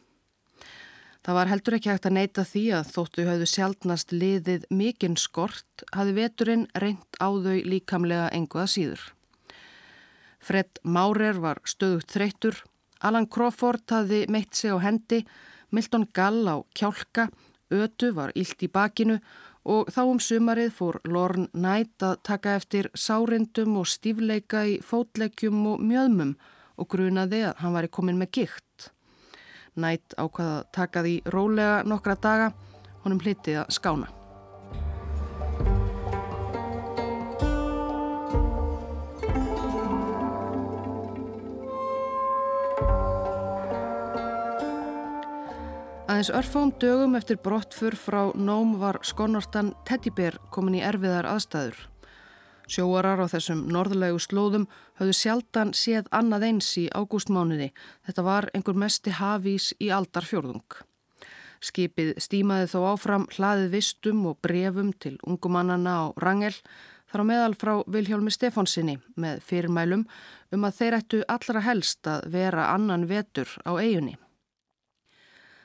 Það 1.29 1.35
var 1.37 1.49
heldur 1.51 1.75
ekki 1.77 1.89
hægt 1.91 2.05
að 2.09 2.13
neyta 2.15 2.43
því 2.49 2.61
að 2.73 2.87
þóttu 2.89 3.23
hafðu 3.27 3.47
sjálfnast 3.51 4.13
liðið 4.15 4.63
mikinn 4.73 5.17
skort 5.21 5.83
hafi 5.93 6.15
veturinn 6.17 6.63
reynd 6.81 7.19
á 7.21 7.29
þau 7.29 7.59
líkamlega 7.69 8.31
enguða 8.33 8.65
síður. 8.73 9.03
Fred 10.41 10.81
Maurer 10.81 11.37
var 11.37 11.61
stöðugt 11.69 12.09
þreytur, 12.15 12.57
Alan 13.05 13.29
Crawford 13.29 13.85
hafi 13.93 14.23
meitt 14.25 14.57
sig 14.57 14.73
á 14.73 14.81
hendi, 14.81 15.21
Milton 15.69 16.09
Gall 16.17 16.49
á 16.49 16.65
kjálka, 16.73 17.29
Ötu 17.69 18.09
var 18.17 18.33
ílt 18.33 18.65
í 18.65 18.73
bakinu 18.73 19.21
og 19.69 19.93
þá 19.93 20.03
um 20.09 20.17
sumarið 20.17 20.73
fór 20.81 20.97
Lorne 21.05 21.51
Knight 21.53 22.09
að 22.09 22.23
taka 22.25 22.57
eftir 22.57 22.89
sárindum 22.97 23.77
og 23.77 23.85
stífleika 23.85 24.65
í 24.65 24.79
fótlegjum 24.81 25.61
og 25.75 25.85
mjöðmum 25.93 26.39
og 26.81 26.89
grunaði 26.89 27.45
að 27.51 27.59
hann 27.61 27.77
var 27.77 27.93
komin 27.93 28.17
með 28.17 28.39
gikt. 28.41 28.95
Nætt 29.75 30.15
ákvaða 30.17 30.61
að 30.61 30.69
taka 30.73 31.03
því 31.05 31.17
rólega 31.33 31.83
nokkra 31.85 32.15
daga, 32.15 32.53
honum 33.03 33.21
hlitið 33.21 33.61
að 33.63 33.75
skána. 33.77 34.09
Aðeins 46.09 46.33
örfám 46.33 46.71
dögum 46.81 47.13
eftir 47.15 47.37
brottfur 47.39 47.95
frá 47.95 48.31
Nóm 48.35 48.73
var 48.81 48.97
skonortan 49.05 49.75
Teddybear 49.85 50.39
komin 50.51 50.79
í 50.79 50.81
erfiðar 50.83 51.29
aðstæður. 51.29 51.77
Sjóarar 52.69 53.17
á 53.17 53.25
þessum 53.31 53.63
norðlegu 53.73 54.19
slóðum 54.21 54.67
höfðu 54.99 55.15
sjaldan 55.17 55.71
séð 55.73 56.05
annað 56.13 56.45
eins 56.51 56.69
í 56.77 56.85
ágústmánuði. 56.93 57.71
Þetta 58.05 58.25
var 58.27 58.49
einhver 58.53 58.77
mesti 58.77 59.15
hafís 59.17 59.71
í 59.81 59.89
aldarfjörðung. 59.89 60.77
Skipið 61.65 62.13
stímaði 62.21 62.69
þó 62.71 62.79
áfram 62.93 63.25
hlaðið 63.33 63.73
vistum 63.73 64.21
og 64.29 64.37
brefum 64.45 64.93
til 64.93 65.17
ungumannana 65.25 65.95
á 65.97 66.03
Rangel 66.21 66.53
þar 67.09 67.25
á 67.25 67.29
meðal 67.31 67.57
frá 67.57 67.73
Viljálmi 67.89 68.31
Stefánsinni 68.31 68.99
með 69.19 69.41
fyrirmælum 69.49 70.05
um 70.53 70.69
að 70.69 70.79
þeir 70.79 70.97
ættu 71.01 71.25
allra 71.27 71.65
helst 71.65 72.07
að 72.07 72.29
vera 72.37 72.69
annan 72.75 73.09
vetur 73.09 73.49
á 73.65 73.75
eigunni. 73.81 74.15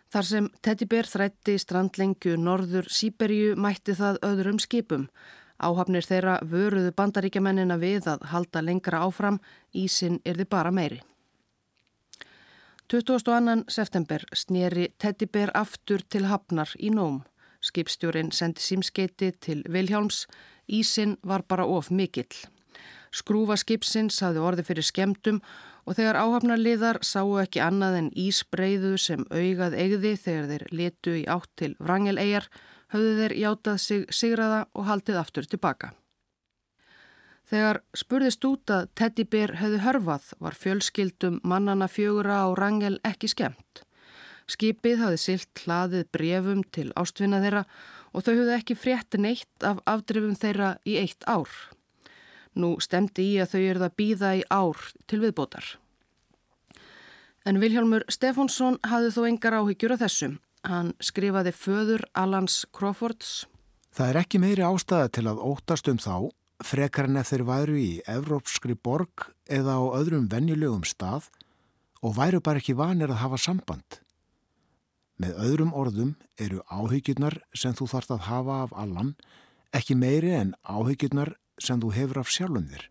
Þar 0.08 0.26
sem 0.30 0.50
Teddy 0.62 0.86
Bear 0.88 1.08
þrætti 1.10 1.56
strandlengju 1.58 2.36
norður 2.40 2.88
Sýberju 2.88 3.56
mætti 3.60 3.96
það 3.98 4.20
öðrum 4.24 4.60
skipum. 4.62 5.08
Áhafnir 5.62 6.02
þeirra 6.02 6.38
vöruðu 6.42 6.92
bandaríkjamennina 6.96 7.76
við 7.78 8.08
að 8.10 8.24
halda 8.32 8.62
lengra 8.62 9.04
áfram, 9.06 9.38
ísin 9.72 10.20
er 10.24 10.40
þið 10.40 10.48
bara 10.50 10.72
meiri. 10.74 11.02
22. 12.90 13.64
september 13.68 14.24
snýri 14.34 14.90
Teddy 14.98 15.26
Bear 15.26 15.50
aftur 15.54 16.02
til 16.08 16.26
Hafnar 16.28 16.74
í 16.78 16.90
Nóm. 16.90 17.22
Skipstjórin 17.64 18.32
sendi 18.32 18.60
símskeiti 18.60 19.30
til 19.40 19.62
Vilhjálms, 19.64 20.26
ísin 20.68 21.16
var 21.24 21.46
bara 21.48 21.64
of 21.64 21.90
mikill. 21.90 22.28
Skrúfa 23.14 23.56
skipsins 23.56 24.18
hafði 24.20 24.42
orði 24.42 24.66
fyrir 24.66 24.84
skemdum 24.84 25.40
og 25.86 25.96
þegar 25.96 26.18
áhafnarliðar 26.18 26.98
sáu 27.06 27.38
ekki 27.40 27.62
annað 27.64 27.98
en 28.00 28.12
ísbreiðu 28.18 28.96
sem 29.00 29.24
augað 29.30 29.76
eigði 29.78 30.14
þegar 30.18 30.48
þeir 30.50 30.64
letu 30.72 31.16
í 31.20 31.24
átt 31.30 31.50
til 31.60 31.72
Vrangeleijar, 31.78 32.48
höfðu 32.94 33.14
þeir 33.18 33.36
játað 33.42 33.78
sig 33.82 34.06
sigraða 34.14 34.64
og 34.72 34.88
haldið 34.88 35.20
aftur 35.20 35.48
tilbaka. 35.50 35.92
Þegar 37.50 37.82
spurðist 37.92 38.44
út 38.48 38.72
að 38.72 38.86
Teddy 38.96 39.26
Bear 39.28 39.58
hefði 39.60 39.82
hörfað 39.84 40.30
var 40.40 40.56
fjölskyldum 40.56 41.42
mannana 41.44 41.90
fjögura 41.92 42.40
á 42.40 42.48
Rangel 42.56 42.96
ekki 43.04 43.28
skemmt. 43.28 43.82
Skipið 44.48 45.02
hafði 45.02 45.20
silt 45.20 45.62
hlaðið 45.64 46.08
brefum 46.12 46.64
til 46.72 46.90
ástvinna 47.00 47.40
þeirra 47.44 47.64
og 48.12 48.24
þau 48.24 48.32
höfðu 48.32 48.56
ekki 48.56 48.76
frétt 48.78 49.16
neitt 49.20 49.66
af 49.66 49.80
afdrifum 49.88 50.36
þeirra 50.40 50.74
í 50.88 50.96
eitt 51.00 51.24
ár. 51.28 51.50
Nú 52.54 52.76
stemdi 52.80 53.34
í 53.34 53.38
að 53.42 53.54
þau 53.54 53.62
eruð 53.62 53.86
að 53.88 53.96
býða 53.98 54.34
í 54.38 54.42
ár 54.52 54.84
til 55.10 55.20
viðbótar. 55.24 55.66
En 57.44 57.60
Vilhjálmur 57.60 58.06
Stefánsson 58.08 58.78
hafði 58.88 59.10
þó 59.16 59.22
engar 59.28 59.58
áhyggjur 59.58 59.96
af 59.96 60.04
þessum. 60.04 60.38
Hann 60.64 60.94
skrifaði 61.04 61.52
föður 61.52 62.06
Alans 62.16 62.62
Crawfords. 62.72 63.44
Það 63.94 64.10
er 64.10 64.18
ekki 64.22 64.40
meiri 64.40 64.64
ástæða 64.64 65.10
til 65.12 65.26
að 65.28 65.42
óttast 65.44 65.90
um 65.92 65.98
þá, 66.00 66.30
frekar 66.64 67.10
en 67.10 67.20
ef 67.20 67.30
þeir 67.30 67.44
væru 67.48 67.76
í 67.78 67.90
evrópskri 68.08 68.74
borg 68.74 69.26
eða 69.52 69.76
á 69.76 69.84
öðrum 70.00 70.30
venjulegum 70.32 70.86
stað 70.88 71.28
og 72.00 72.16
væru 72.16 72.40
bara 72.40 72.62
ekki 72.62 72.76
vanir 72.78 73.12
að 73.12 73.20
hafa 73.22 73.40
samband. 73.44 74.00
Með 75.20 75.36
öðrum 75.44 75.74
orðum 75.76 76.14
eru 76.40 76.64
áhyggjurnar 76.72 77.38
sem 77.54 77.76
þú 77.76 77.90
þarfst 77.92 78.14
að 78.16 78.26
hafa 78.30 78.62
af 78.64 78.74
Allan 78.74 79.12
ekki 79.76 79.98
meiri 80.00 80.32
en 80.38 80.56
áhyggjurnar 80.64 81.36
sem 81.62 81.78
þú 81.82 81.92
hefur 81.94 82.24
af 82.24 82.32
sjálfum 82.32 82.66
þér 82.72 82.88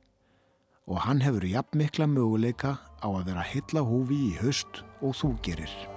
og 0.88 1.00
hann 1.06 1.24
hefur 1.24 1.48
jafn 1.48 1.80
mikla 1.80 2.08
möguleika 2.12 2.78
á 3.00 3.08
að 3.08 3.26
vera 3.32 3.48
heilla 3.48 3.84
húfi 3.88 4.20
í 4.30 4.38
höst 4.42 4.84
og 5.02 5.16
þú 5.16 5.36
gerir. 5.44 5.93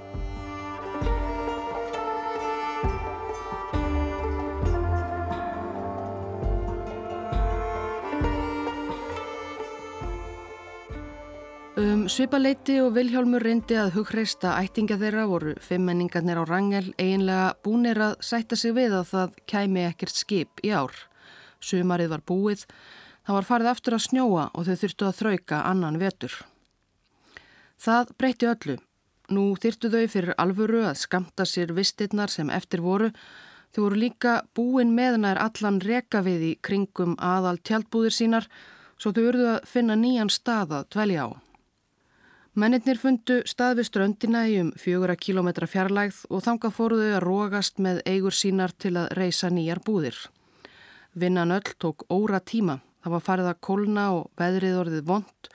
Um 12.06 12.10
svipaleiti 12.10 12.76
og 12.78 12.92
Vilhjálmur 12.94 13.42
reyndi 13.42 13.74
að 13.74 13.96
hugreista 13.96 14.52
ættinga 14.60 14.94
þeirra 15.00 15.24
voru 15.26 15.56
fimmmenningarnir 15.58 16.38
á 16.38 16.46
Rangel 16.46 16.92
eiginlega 17.02 17.46
búnir 17.66 17.98
að 17.98 18.12
sætta 18.22 18.54
sig 18.54 18.76
við 18.76 18.92
að 18.94 19.08
það 19.08 19.32
kæmi 19.50 19.82
ekkert 19.88 20.14
skip 20.14 20.60
í 20.62 20.70
ár. 20.70 20.92
Sumarið 21.58 22.12
var 22.12 22.20
búið, 22.30 22.60
það 23.26 23.36
var 23.36 23.48
farið 23.48 23.70
aftur 23.72 23.96
að 23.96 24.04
snjóa 24.04 24.44
og 24.54 24.68
þau 24.68 24.76
þurftu 24.84 25.08
að 25.08 25.16
þrauka 25.18 25.58
annan 25.72 25.98
vetur. 25.98 26.36
Það 27.74 28.12
breyti 28.22 28.48
öllu. 28.52 28.76
Nú 29.34 29.48
þyrtu 29.64 29.90
þau 29.96 30.06
fyrir 30.14 30.38
alvöru 30.38 30.84
að 30.86 31.00
skamta 31.00 31.42
sér 31.42 31.74
vistirnar 31.74 32.30
sem 32.30 32.54
eftir 32.54 32.84
voru. 32.86 33.10
Þau 33.74 33.80
voru 33.88 33.98
líka 34.04 34.36
búin 34.54 34.94
meðnær 34.94 35.42
allan 35.42 35.82
reka 35.82 36.22
við 36.22 36.52
í 36.52 36.54
kringum 36.62 37.18
aðal 37.18 37.58
tjaldbúðir 37.66 38.14
sínar 38.14 38.46
svo 38.94 39.10
þau 39.10 39.24
urðu 39.32 39.50
að 39.56 39.66
finna 39.74 39.98
nýjan 39.98 40.30
stað 40.30 40.78
að 40.78 40.88
dvelja 40.94 41.26
á. 41.26 41.45
Mennirnir 42.56 42.96
fundu 42.96 43.42
stað 43.44 43.82
við 43.82 43.86
ströndina 43.90 44.40
í 44.48 44.54
um 44.62 44.70
fjögura 44.80 45.12
kílometra 45.20 45.66
fjarlægð 45.68 46.22
og 46.32 46.40
þanga 46.40 46.70
fóruðu 46.72 47.08
að 47.12 47.24
rógast 47.26 47.82
með 47.84 47.98
eigur 48.08 48.32
sínar 48.32 48.72
til 48.80 48.94
að 48.96 49.10
reysa 49.18 49.50
nýjar 49.52 49.82
búðir. 49.84 50.16
Vinnan 51.12 51.52
öll 51.52 51.74
tók 51.76 52.06
óra 52.08 52.40
tíma. 52.40 52.78
Það 53.04 53.12
var 53.12 53.24
farið 53.26 53.50
að 53.50 53.60
kólna 53.68 54.04
og 54.14 54.30
veðrið 54.40 54.78
orðið 54.80 55.04
vond 55.10 55.50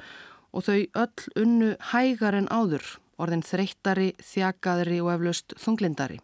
og 0.54 0.68
þau 0.68 0.78
öll 0.78 1.26
unnu 1.42 1.72
hægar 1.90 2.38
en 2.38 2.52
áður, 2.54 2.86
orðin 3.18 3.44
þreyttari, 3.50 4.12
þjakaðri 4.22 5.02
og 5.02 5.12
eflaust 5.16 5.58
þunglindari. 5.58 6.22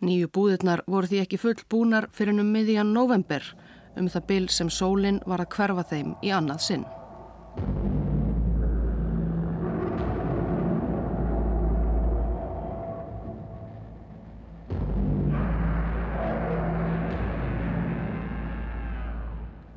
Nýju 0.00 0.32
búðirnar 0.32 0.86
voru 0.88 1.12
því 1.12 1.20
ekki 1.26 1.42
full 1.44 1.58
búnar 1.68 2.08
fyrir 2.16 2.40
um 2.40 2.48
miðjan 2.56 2.96
november 2.96 3.44
um 3.92 4.08
það 4.08 4.26
bil 4.32 4.48
sem 4.48 4.72
sólinn 4.72 5.20
var 5.28 5.44
að 5.44 5.52
hverfa 5.58 5.88
þeim 5.92 6.16
í 6.24 6.32
annað 6.32 6.64
sinn. 6.70 6.88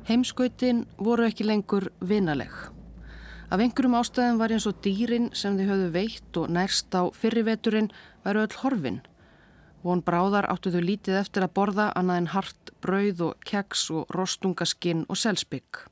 Heimskautin 0.02 0.86
voru 0.98 1.22
ekki 1.28 1.44
lengur 1.46 1.84
vinaleg. 2.02 2.50
Af 3.52 3.60
einhverjum 3.62 3.94
ástæðum 3.94 4.40
var 4.40 4.50
eins 4.50 4.64
og 4.66 4.80
dýrin 4.82 5.28
sem 5.36 5.54
þau 5.54 5.68
höfðu 5.68 5.90
veitt 5.94 6.38
og 6.40 6.48
nærst 6.50 6.94
á 6.98 7.06
fyrriveturinn 7.14 7.92
væru 8.24 8.42
öll 8.42 8.56
horfin. 8.64 8.98
Von 9.84 10.02
bráðar 10.02 10.48
áttu 10.50 10.72
þau 10.74 10.82
lítið 10.82 11.20
eftir 11.20 11.46
að 11.46 11.54
borða 11.54 11.86
annað 11.94 12.18
en 12.22 12.30
hart 12.34 12.72
brauð 12.82 13.22
og 13.28 13.46
keks 13.46 13.84
og 13.94 14.10
rostungaskinn 14.16 15.04
og 15.06 15.20
selspygg. 15.22 15.84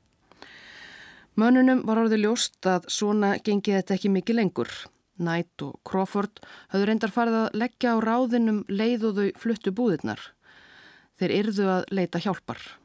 Mönunum 1.39 1.85
var 1.87 2.03
orðið 2.03 2.25
ljóst 2.25 2.67
að 2.67 2.91
svona 2.91 3.37
gengið 3.39 3.79
þetta 3.79 3.95
ekki 3.95 4.13
mikið 4.17 4.39
lengur. 4.41 4.73
Nætt 5.23 5.63
og 5.63 5.79
Crawford 5.87 6.43
höfðu 6.73 6.89
reyndar 6.89 7.15
farið 7.15 7.39
að 7.45 7.57
leggja 7.63 7.95
á 7.95 7.97
ráðinum 8.03 8.61
leið 8.67 9.07
og 9.07 9.17
þau 9.21 9.31
fluttu 9.45 9.71
búðirnar. 9.71 10.19
Þeir 11.15 11.37
yrðu 11.39 11.71
að 11.77 11.91
leita 11.95 12.19
hjálpar. 12.19 12.80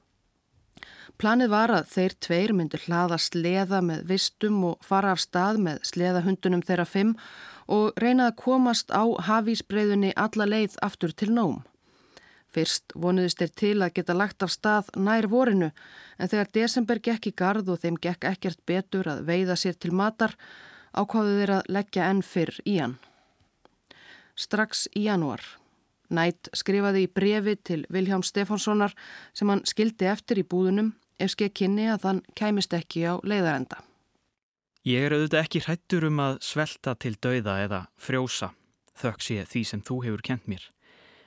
Planið 1.17 1.49
var 1.49 1.73
að 1.73 1.87
þeir 1.89 2.15
tveir 2.21 2.53
myndu 2.53 2.79
hlaða 2.83 3.17
sleða 3.17 3.79
með 3.81 4.03
vistum 4.11 4.59
og 4.69 4.83
fara 4.85 5.15
af 5.17 5.23
stað 5.23 5.63
með 5.65 5.79
sleðahundunum 5.89 6.65
þeirra 6.69 6.85
fimm 6.85 7.15
og 7.73 7.97
reyna 7.97 8.27
að 8.29 8.37
komast 8.43 8.93
á 8.93 9.01
hafísbreyðunni 9.25 10.13
alla 10.13 10.45
leið 10.45 10.77
aftur 10.85 11.15
til 11.17 11.31
nóm. 11.33 11.63
Fyrst 12.53 12.93
vonuðist 12.93 13.41
þeir 13.41 13.55
til 13.63 13.79
að 13.81 13.95
geta 13.97 14.17
lagt 14.17 14.45
af 14.45 14.53
stað 14.53 14.91
nær 14.93 15.29
vorinu 15.33 15.71
en 16.21 16.29
þegar 16.29 16.53
desember 16.59 17.01
gekk 17.09 17.31
í 17.31 17.35
gard 17.41 17.73
og 17.73 17.81
þeim 17.81 17.97
gekk 17.97 18.29
ekkert 18.35 18.61
betur 18.69 19.09
að 19.09 19.25
veiða 19.31 19.57
sér 19.57 19.81
til 19.81 19.95
matar 19.97 20.37
ákváðu 20.93 21.41
þeir 21.41 21.55
að 21.57 21.73
leggja 21.79 22.11
enn 22.11 22.23
fyrr 22.25 22.61
í 22.69 22.77
hann. 22.83 22.99
Strax 24.37 24.85
í 24.93 25.09
januar. 25.09 25.41
Nætt 26.13 26.53
skrifaði 26.53 27.07
í 27.07 27.11
brefi 27.11 27.57
til 27.57 27.81
Viljám 27.91 28.23
Stefánssonar 28.23 28.93
sem 29.33 29.49
hann 29.49 29.65
skildi 29.65 30.13
eftir 30.13 30.45
í 30.45 30.47
búðunum 30.47 30.93
ef 31.19 31.33
skeið 31.35 31.53
kynni 31.61 31.89
að 31.91 32.03
þann 32.05 32.23
kæmist 32.39 32.77
ekki 32.77 33.05
á 33.09 33.15
leiðarenda. 33.25 33.83
Ég 34.87 35.03
er 35.03 35.17
auðvitað 35.17 35.43
ekki 35.43 35.65
hrættur 35.65 36.07
um 36.07 36.23
að 36.23 36.39
svelta 36.47 36.95
til 36.95 37.17
dauða 37.19 37.57
eða 37.65 37.81
frjósa, 37.99 38.53
þöks 38.95 39.33
ég 39.35 39.51
því 39.51 39.65
sem 39.67 39.83
þú 39.83 39.99
hefur 40.05 40.23
kent 40.29 40.47
mér. 40.47 40.63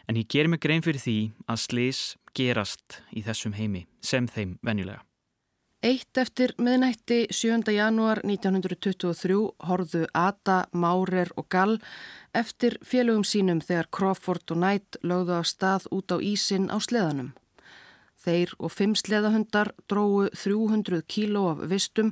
En 0.08 0.16
ég 0.16 0.30
ger 0.32 0.48
mig 0.48 0.62
grein 0.64 0.86
fyrir 0.86 1.04
því 1.04 1.18
að 1.46 1.62
slis 1.66 2.00
gerast 2.34 3.02
í 3.12 3.22
þessum 3.26 3.58
heimi 3.58 3.86
sem 4.02 4.30
þeim 4.32 4.58
venjulega. 4.64 5.04
Eitt 5.80 6.18
eftir 6.20 6.52
miðnætti 6.60 7.30
7. 7.32 7.68
janúar 7.72 8.20
1923 8.28 9.36
horðu 9.64 10.02
Ada, 10.12 10.66
Márer 10.76 11.32
og 11.40 11.48
Gall 11.48 11.78
eftir 12.36 12.76
félögum 12.84 13.24
sínum 13.24 13.62
þegar 13.64 13.88
Crawford 13.88 14.52
og 14.52 14.60
Knight 14.60 15.00
lögðu 15.04 15.38
af 15.38 15.48
stað 15.48 15.88
út 15.96 16.12
á 16.12 16.20
ísin 16.20 16.68
á 16.68 16.84
sleðanum. 16.84 17.32
Þeir 18.20 18.52
og 18.60 18.74
fimm 18.76 18.98
sleðahundar 19.00 19.72
dróðu 19.88 20.28
300 20.36 21.06
kíló 21.08 21.46
af 21.54 21.62
vistum, 21.72 22.12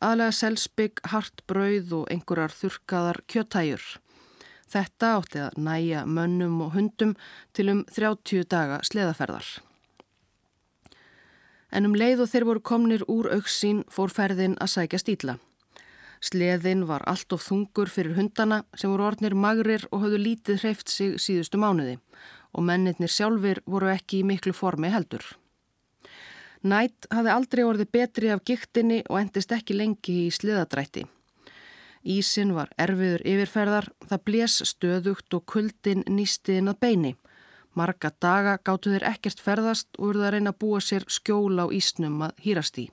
aðlega 0.00 0.32
selspygg, 0.38 1.02
hart 1.12 1.42
brauð 1.50 1.92
og 1.98 2.06
einhverjar 2.14 2.54
þurkaðar 2.56 3.20
kjöttæjur. 3.28 3.84
Þetta 4.72 5.10
átti 5.18 5.42
að 5.44 5.58
næja 5.60 6.06
mönnum 6.08 6.62
og 6.64 6.72
hundum 6.72 7.12
til 7.52 7.68
um 7.68 7.84
30 7.92 8.48
daga 8.48 8.80
sleðaferðar. 8.88 9.44
En 11.72 11.88
um 11.88 11.96
leið 11.96 12.24
og 12.24 12.30
þeir 12.32 12.46
voru 12.48 12.62
komnir 12.64 13.04
úr 13.08 13.28
auksín 13.36 13.84
fór 13.92 14.12
ferðin 14.12 14.56
að 14.60 14.72
sækja 14.76 15.00
stíla. 15.02 15.36
Sleðin 16.22 16.86
var 16.88 17.04
allt 17.10 17.34
of 17.34 17.44
þungur 17.44 17.90
fyrir 17.92 18.16
hundana 18.16 18.62
sem 18.78 18.92
voru 18.92 19.08
orðnir 19.10 19.34
magrir 19.34 19.84
og 19.90 20.04
höfðu 20.04 20.20
lítið 20.22 20.64
hreift 20.64 20.92
sig 20.92 21.16
síðustu 21.20 21.60
mánuði 21.60 21.98
og 22.52 22.64
mennirnir 22.68 23.10
sjálfur 23.10 23.62
voru 23.66 23.90
ekki 23.92 24.20
í 24.20 24.26
miklu 24.28 24.54
formi 24.56 24.92
heldur. 24.92 25.24
Nætt 26.62 27.08
hafði 27.10 27.32
aldrei 27.34 27.64
orðið 27.66 27.90
betri 27.90 28.30
af 28.30 28.44
giktinni 28.46 29.00
og 29.08 29.18
endist 29.18 29.52
ekki 29.52 29.74
lengi 29.74 30.14
í 30.28 30.30
sliðadrætti. 30.30 31.02
Ísin 32.02 32.54
var 32.54 32.70
erfiður 32.78 33.22
yfirferðar, 33.26 33.88
það 34.06 34.24
blés 34.26 34.56
stöðugt 34.70 35.34
og 35.34 35.44
kuldin 35.46 36.02
nýstiðin 36.06 36.70
að 36.70 36.80
beini. 36.82 37.12
Marga 37.74 38.10
daga 38.20 38.58
gáttu 38.62 38.92
þeir 38.92 39.06
ekkert 39.10 39.40
ferðast 39.40 39.88
og 39.98 40.10
urða 40.12 40.28
að 40.28 40.34
reyna 40.36 40.52
að 40.52 40.58
búa 40.62 40.80
sér 40.82 41.06
skjól 41.08 41.62
á 41.62 41.66
ísnum 41.72 42.20
að 42.26 42.34
hýrast 42.44 42.78
í. 42.82 42.90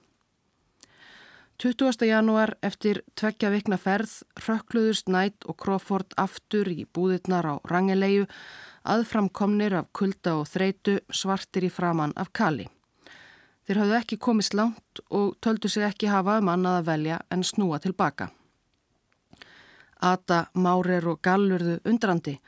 20. 1.59 2.05
janúar 2.07 2.53
eftir 2.63 3.01
tveggja 3.19 3.49
vikna 3.51 3.75
ferð 3.77 4.21
rökkluðust 4.45 5.11
nætt 5.11 5.43
og 5.43 5.57
Crawford 5.59 6.15
aftur 6.15 6.71
í 6.71 6.85
búðirnar 6.87 7.49
á 7.51 7.55
rangilegju 7.67 8.29
aðframkomnir 8.87 9.75
af 9.81 9.89
kulda 9.91 10.37
og 10.39 10.47
þreitu 10.47 11.01
svartir 11.11 11.67
í 11.67 11.73
framann 11.73 12.15
af 12.15 12.31
kali. 12.31 12.69
Þeir 13.69 13.83
hafðu 13.83 13.93
ekki 13.99 14.17
komist 14.17 14.55
langt 14.57 14.99
og 15.13 15.35
töldu 15.45 15.69
sig 15.69 15.83
ekki 15.85 16.07
hafa 16.09 16.39
um 16.41 16.47
annað 16.49 16.79
að 16.79 16.87
velja 16.87 17.17
en 17.29 17.43
snúa 17.45 17.77
tilbaka. 17.83 18.31
Ata, 20.01 20.47
Márer 20.57 21.05
og 21.11 21.19
Gallurðu 21.21 21.75
undrandi. 21.85 22.39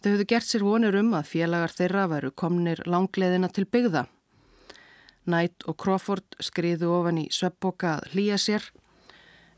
Þau 0.00 0.08
höfðu 0.14 0.26
gert 0.32 0.48
sér 0.48 0.64
vonir 0.64 0.96
um 0.96 1.12
að 1.18 1.28
félagar 1.28 1.76
þeirra 1.76 2.06
veru 2.14 2.30
komnir 2.32 2.80
langleðina 2.88 3.52
til 3.52 3.66
byggða. 3.68 4.06
Knight 5.28 5.68
og 5.68 5.76
Crawford 5.76 6.40
skriðu 6.40 6.88
ofan 6.96 7.20
í 7.20 7.26
sveppboka 7.28 7.98
að 7.98 8.08
hlýja 8.14 8.40
sér 8.40 8.72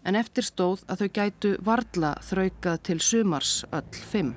en 0.02 0.18
eftir 0.18 0.50
stóð 0.50 0.82
að 0.90 1.04
þau 1.04 1.12
gætu 1.20 1.54
varla 1.62 2.16
þraukað 2.26 2.82
til 2.90 2.98
sumars 2.98 3.60
öll 3.70 4.02
fimm. 4.10 4.34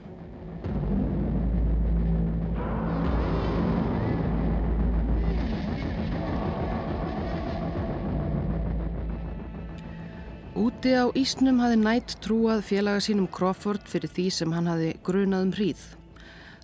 Úti 10.57 10.89
á 10.97 11.05
Ísnum 11.13 11.59
hafi 11.61 11.77
Knight 11.77 12.15
trúað 12.25 12.63
félaga 12.65 13.01
sínum 13.05 13.27
Crawford 13.29 13.83
fyrir 13.85 14.09
því 14.09 14.23
sem 14.33 14.53
hann 14.57 14.65
hafi 14.65 14.95
grunað 15.05 15.43
um 15.45 15.51
hríð. 15.53 15.81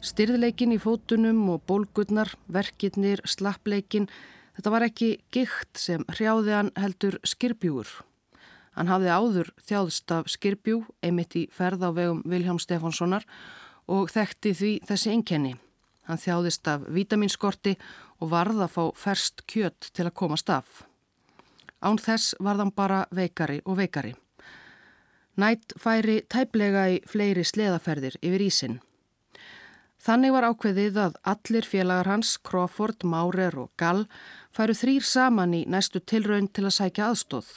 Styrðleikin 0.01 0.73
í 0.73 0.79
fótunum 0.81 1.43
og 1.53 1.61
bólgurnar, 1.69 2.31
verkirnir, 2.49 3.21
slappleikin 3.21 4.09
Þetta 4.53 4.71
var 4.73 4.85
ekki 4.85 5.09
gikt 5.33 5.81
sem 5.81 6.03
hrjáði 6.13 6.53
hann 6.53 6.71
heldur 6.77 7.17
skirbjúur. 7.25 7.89
Hann 8.77 8.89
hafði 8.89 9.09
áður 9.13 9.51
þjáðst 9.65 10.13
af 10.13 10.29
skirbjú, 10.29 10.83
einmitt 11.01 11.37
í 11.37 11.43
ferð 11.53 11.85
á 11.85 11.89
vegum 11.93 12.21
Viljám 12.29 12.61
Stefánssonar 12.61 13.25
og 13.89 14.09
þekkti 14.13 14.53
því 14.57 14.71
þessi 14.89 15.13
einkenni. 15.13 15.53
Hann 16.09 16.21
þjáðist 16.21 16.69
af 16.69 16.85
vitaminskorti 16.89 17.77
og 18.21 18.33
varð 18.33 18.65
að 18.65 18.73
fá 18.73 18.83
ferst 19.05 19.45
kjött 19.49 19.93
til 19.93 20.05
að 20.09 20.17
komast 20.17 20.49
af. 20.53 20.83
Án 21.83 21.99
þess 21.99 22.35
varð 22.39 22.63
hann 22.63 22.71
bara 22.75 23.03
veikari 23.11 23.59
og 23.65 23.77
veikari. 23.81 24.13
Nætt 25.35 25.73
færi 25.81 26.21
tæplega 26.29 26.87
í 26.93 26.99
fleiri 27.09 27.43
sleðaferðir 27.43 28.19
yfir 28.21 28.43
ísinn. 28.47 28.79
Þannig 30.03 30.33
var 30.35 30.47
ákveðið 30.51 30.97
að 30.99 31.13
allir 31.31 31.67
félagar 31.67 32.09
hans, 32.11 32.35
Crawford, 32.37 33.05
Maurer 33.07 33.55
og 33.55 33.71
Gall, 33.79 34.03
færu 34.51 34.75
þrýr 34.75 35.05
saman 35.07 35.55
í 35.55 35.63
næstu 35.63 36.01
tilraun 36.03 36.49
til 36.51 36.67
að 36.67 36.75
sækja 36.77 37.07
aðstóð. 37.09 37.53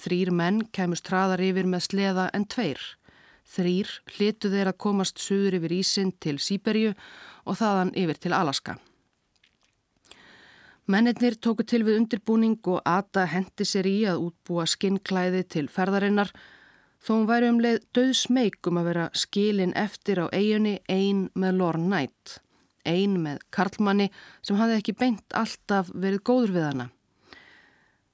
Þrýr 0.00 0.32
menn 0.32 0.62
kemust 0.72 1.04
traðar 1.04 1.42
yfir 1.44 1.68
með 1.68 1.86
sleða 1.90 2.30
en 2.32 2.48
tveir. 2.48 2.80
Þrýr 3.50 3.92
hlitu 4.16 4.48
þeir 4.48 4.72
að 4.72 4.80
komast 4.80 5.20
suður 5.20 5.60
yfir 5.60 5.76
ísinn 5.76 6.14
til 6.24 6.38
Sýberju 6.40 6.94
og 7.44 7.60
þaðan 7.60 7.92
yfir 7.98 8.22
til 8.22 8.32
Alaska. 8.32 8.78
Mennirnir 10.88 11.36
tóku 11.36 11.66
til 11.66 11.82
við 11.84 12.00
undirbúning 12.00 12.56
og 12.70 12.80
Ata 12.88 13.26
hendi 13.28 13.66
sér 13.68 13.86
í 13.86 13.98
að 14.08 14.24
útbúa 14.30 14.64
skinnklæði 14.70 15.42
til 15.52 15.66
ferðarinnar 15.68 16.32
þó 17.00 17.10
hún 17.14 17.26
væri 17.28 17.50
um 17.52 17.60
leið 17.60 17.82
döðsmeik 17.96 18.68
um 18.70 18.80
að 18.80 18.88
vera 18.90 19.08
skilin 19.16 19.74
eftir 19.76 20.22
á 20.24 20.26
eiginni 20.32 20.78
ein 20.88 21.28
með 21.34 21.60
Lorne 21.60 21.86
Knight, 21.88 22.40
ein 22.84 23.20
með 23.22 23.44
Karlmanni 23.54 24.08
sem 24.42 24.58
hafði 24.60 24.80
ekki 24.80 24.96
beint 24.96 25.36
alltaf 25.36 25.92
verið 25.94 26.24
góður 26.24 26.56
við 26.56 26.68
hana. 26.70 26.88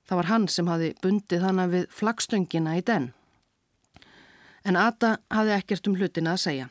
Það 0.07 0.21
var 0.21 0.31
hann 0.31 0.47
sem 0.49 0.71
hafði 0.71 0.93
bundið 1.03 1.47
hana 1.49 1.67
við 1.71 1.89
flagstöngina 1.91 2.77
í 2.79 2.85
den. 2.87 3.11
En 4.67 4.79
Ata 4.79 5.17
hafði 5.31 5.57
ekkert 5.57 5.87
um 5.87 5.99
hlutina 5.99 6.35
að 6.35 6.45
segja. 6.45 6.71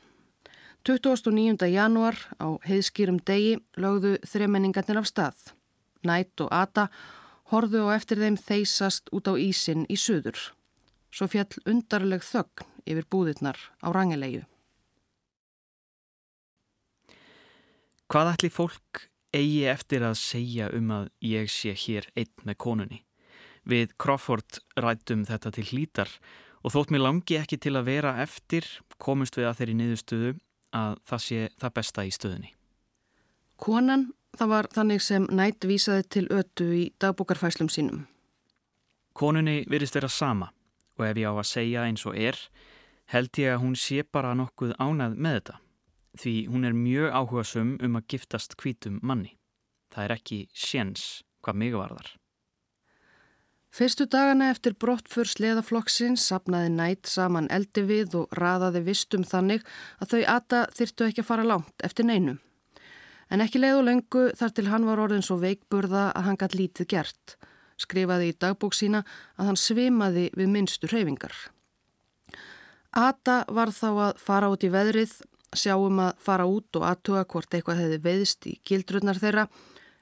29. 0.85 1.65
januar 1.71 2.19
á 2.37 2.47
heiðskýrum 2.61 3.17
degi 3.25 3.57
lögðu 3.81 4.19
þremenningarnir 4.27 5.01
af 5.01 5.07
stað. 5.09 5.54
Nætt 6.05 6.41
og 6.45 6.51
Ata 6.53 6.89
horðu 7.51 7.87
og 7.87 7.95
eftir 7.95 8.21
þeim 8.21 8.37
þeysast 8.37 9.09
út 9.15 9.29
á 9.29 9.33
ísin 9.37 9.85
í 9.89 9.97
söður 9.99 10.39
svo 11.15 11.27
fjall 11.31 11.63
undarleg 11.69 12.23
þögn 12.25 12.67
yfir 12.85 13.07
búðirnar 13.11 13.59
á 13.79 13.87
rangilegju. 13.95 14.43
Hvað 18.11 18.31
ætli 18.35 18.51
fólk 18.53 19.05
eigi 19.35 19.63
eftir 19.71 20.03
að 20.05 20.19
segja 20.21 20.69
um 20.75 20.91
að 20.93 21.07
ég 21.25 21.49
sé 21.51 21.73
hér 21.73 22.09
einn 22.13 22.33
með 22.45 22.59
konunni? 22.61 22.99
Við 23.65 23.95
Crawford 23.97 24.59
rættum 24.77 25.23
þetta 25.25 25.51
til 25.55 25.65
hlítar 25.71 26.11
og 26.61 26.75
þótt 26.75 26.91
mér 26.93 27.05
langi 27.07 27.39
ekki 27.39 27.57
til 27.61 27.73
að 27.79 27.89
vera 27.89 28.13
eftir 28.21 28.67
komust 29.01 29.39
við 29.39 29.49
að 29.49 29.57
þeirri 29.61 29.77
niðurstöðu 29.79 30.35
að 30.75 30.99
það 31.07 31.23
sé 31.25 31.39
það 31.63 31.75
besta 31.79 32.05
í 32.05 32.13
stöðunni. 32.13 32.51
Konan, 33.55 34.09
það 34.39 34.51
var 34.51 34.69
þannig 34.73 35.03
sem 35.03 35.27
nætt 35.31 35.67
vísaði 35.67 36.07
til 36.09 36.25
ötu 36.33 36.67
í 36.75 36.83
dagbúkarfæslum 37.01 37.69
sínum. 37.71 38.05
Konunni 39.15 39.63
virðist 39.71 39.95
vera 39.95 40.11
sama 40.11 40.51
og 40.97 41.05
ef 41.07 41.19
ég 41.19 41.29
á 41.31 41.33
að 41.35 41.47
segja 41.49 41.85
eins 41.87 42.05
og 42.07 42.17
er, 42.17 42.35
held 43.11 43.39
ég 43.39 43.53
að 43.53 43.61
hún 43.63 43.77
sé 43.79 44.03
bara 44.03 44.35
nokkuð 44.35 44.75
ánað 44.79 45.15
með 45.15 45.39
þetta, 45.39 45.55
því 46.19 46.35
hún 46.51 46.67
er 46.67 46.75
mjög 46.75 47.15
áhugasum 47.19 47.73
um 47.83 47.97
að 47.99 48.07
giftast 48.13 48.55
kvítum 48.59 48.99
manni. 49.03 49.35
Það 49.91 50.05
er 50.05 50.15
ekki 50.17 50.39
séns 50.51 51.23
hvað 51.43 51.59
mig 51.61 51.75
varðar. 51.75 52.15
Fyrstu 53.75 54.05
dagana 54.07 54.53
eftir 54.53 54.71
brottfur 54.79 55.27
sleðaflokksins 55.27 56.23
sapnaði 56.29 56.69
nætt 56.71 57.09
saman 57.11 57.49
eldi 57.51 57.83
við 57.83 58.13
og 58.21 58.37
raðaði 58.39 58.85
vistum 58.85 59.25
þannig 59.27 59.65
að 59.99 60.13
þau 60.13 60.21
ata 60.31 60.61
þyrtu 60.77 61.09
ekki 61.09 61.23
að 61.25 61.27
fara 61.27 61.47
langt 61.49 61.83
eftir 61.83 62.07
neinum. 62.07 62.39
En 63.29 63.41
ekki 63.41 63.59
leið 63.59 63.79
og 63.79 63.85
lengu 63.89 64.23
þar 64.37 64.53
til 64.53 64.69
hann 64.69 64.85
var 64.85 65.01
orðin 65.01 65.25
svo 65.25 65.39
veikburða 65.41 66.11
að 66.13 66.25
hann 66.29 66.39
gætt 66.39 66.57
lítið 66.57 66.91
gert 66.93 67.37
skrifaði 67.81 68.31
í 68.31 68.37
dagbók 68.39 68.75
sína 68.75 69.03
að 69.35 69.51
hann 69.51 69.59
svimaði 69.59 70.29
við 70.35 70.51
minnstu 70.51 70.89
hreyfingar. 70.91 71.35
Ata 72.95 73.43
var 73.51 73.73
þá 73.75 73.87
að 73.91 74.19
fara 74.23 74.49
út 74.51 74.63
í 74.63 74.71
veðrið, 74.71 75.15
sjáum 75.55 75.99
að 76.03 76.19
fara 76.23 76.45
út 76.47 76.79
og 76.79 76.85
aðtuga 76.87 77.25
hvort 77.31 77.55
eitthvað 77.55 77.81
hefði 77.83 78.01
veðist 78.03 78.47
í 78.47 78.55
gildrunnar 78.67 79.19
þeirra, 79.19 79.47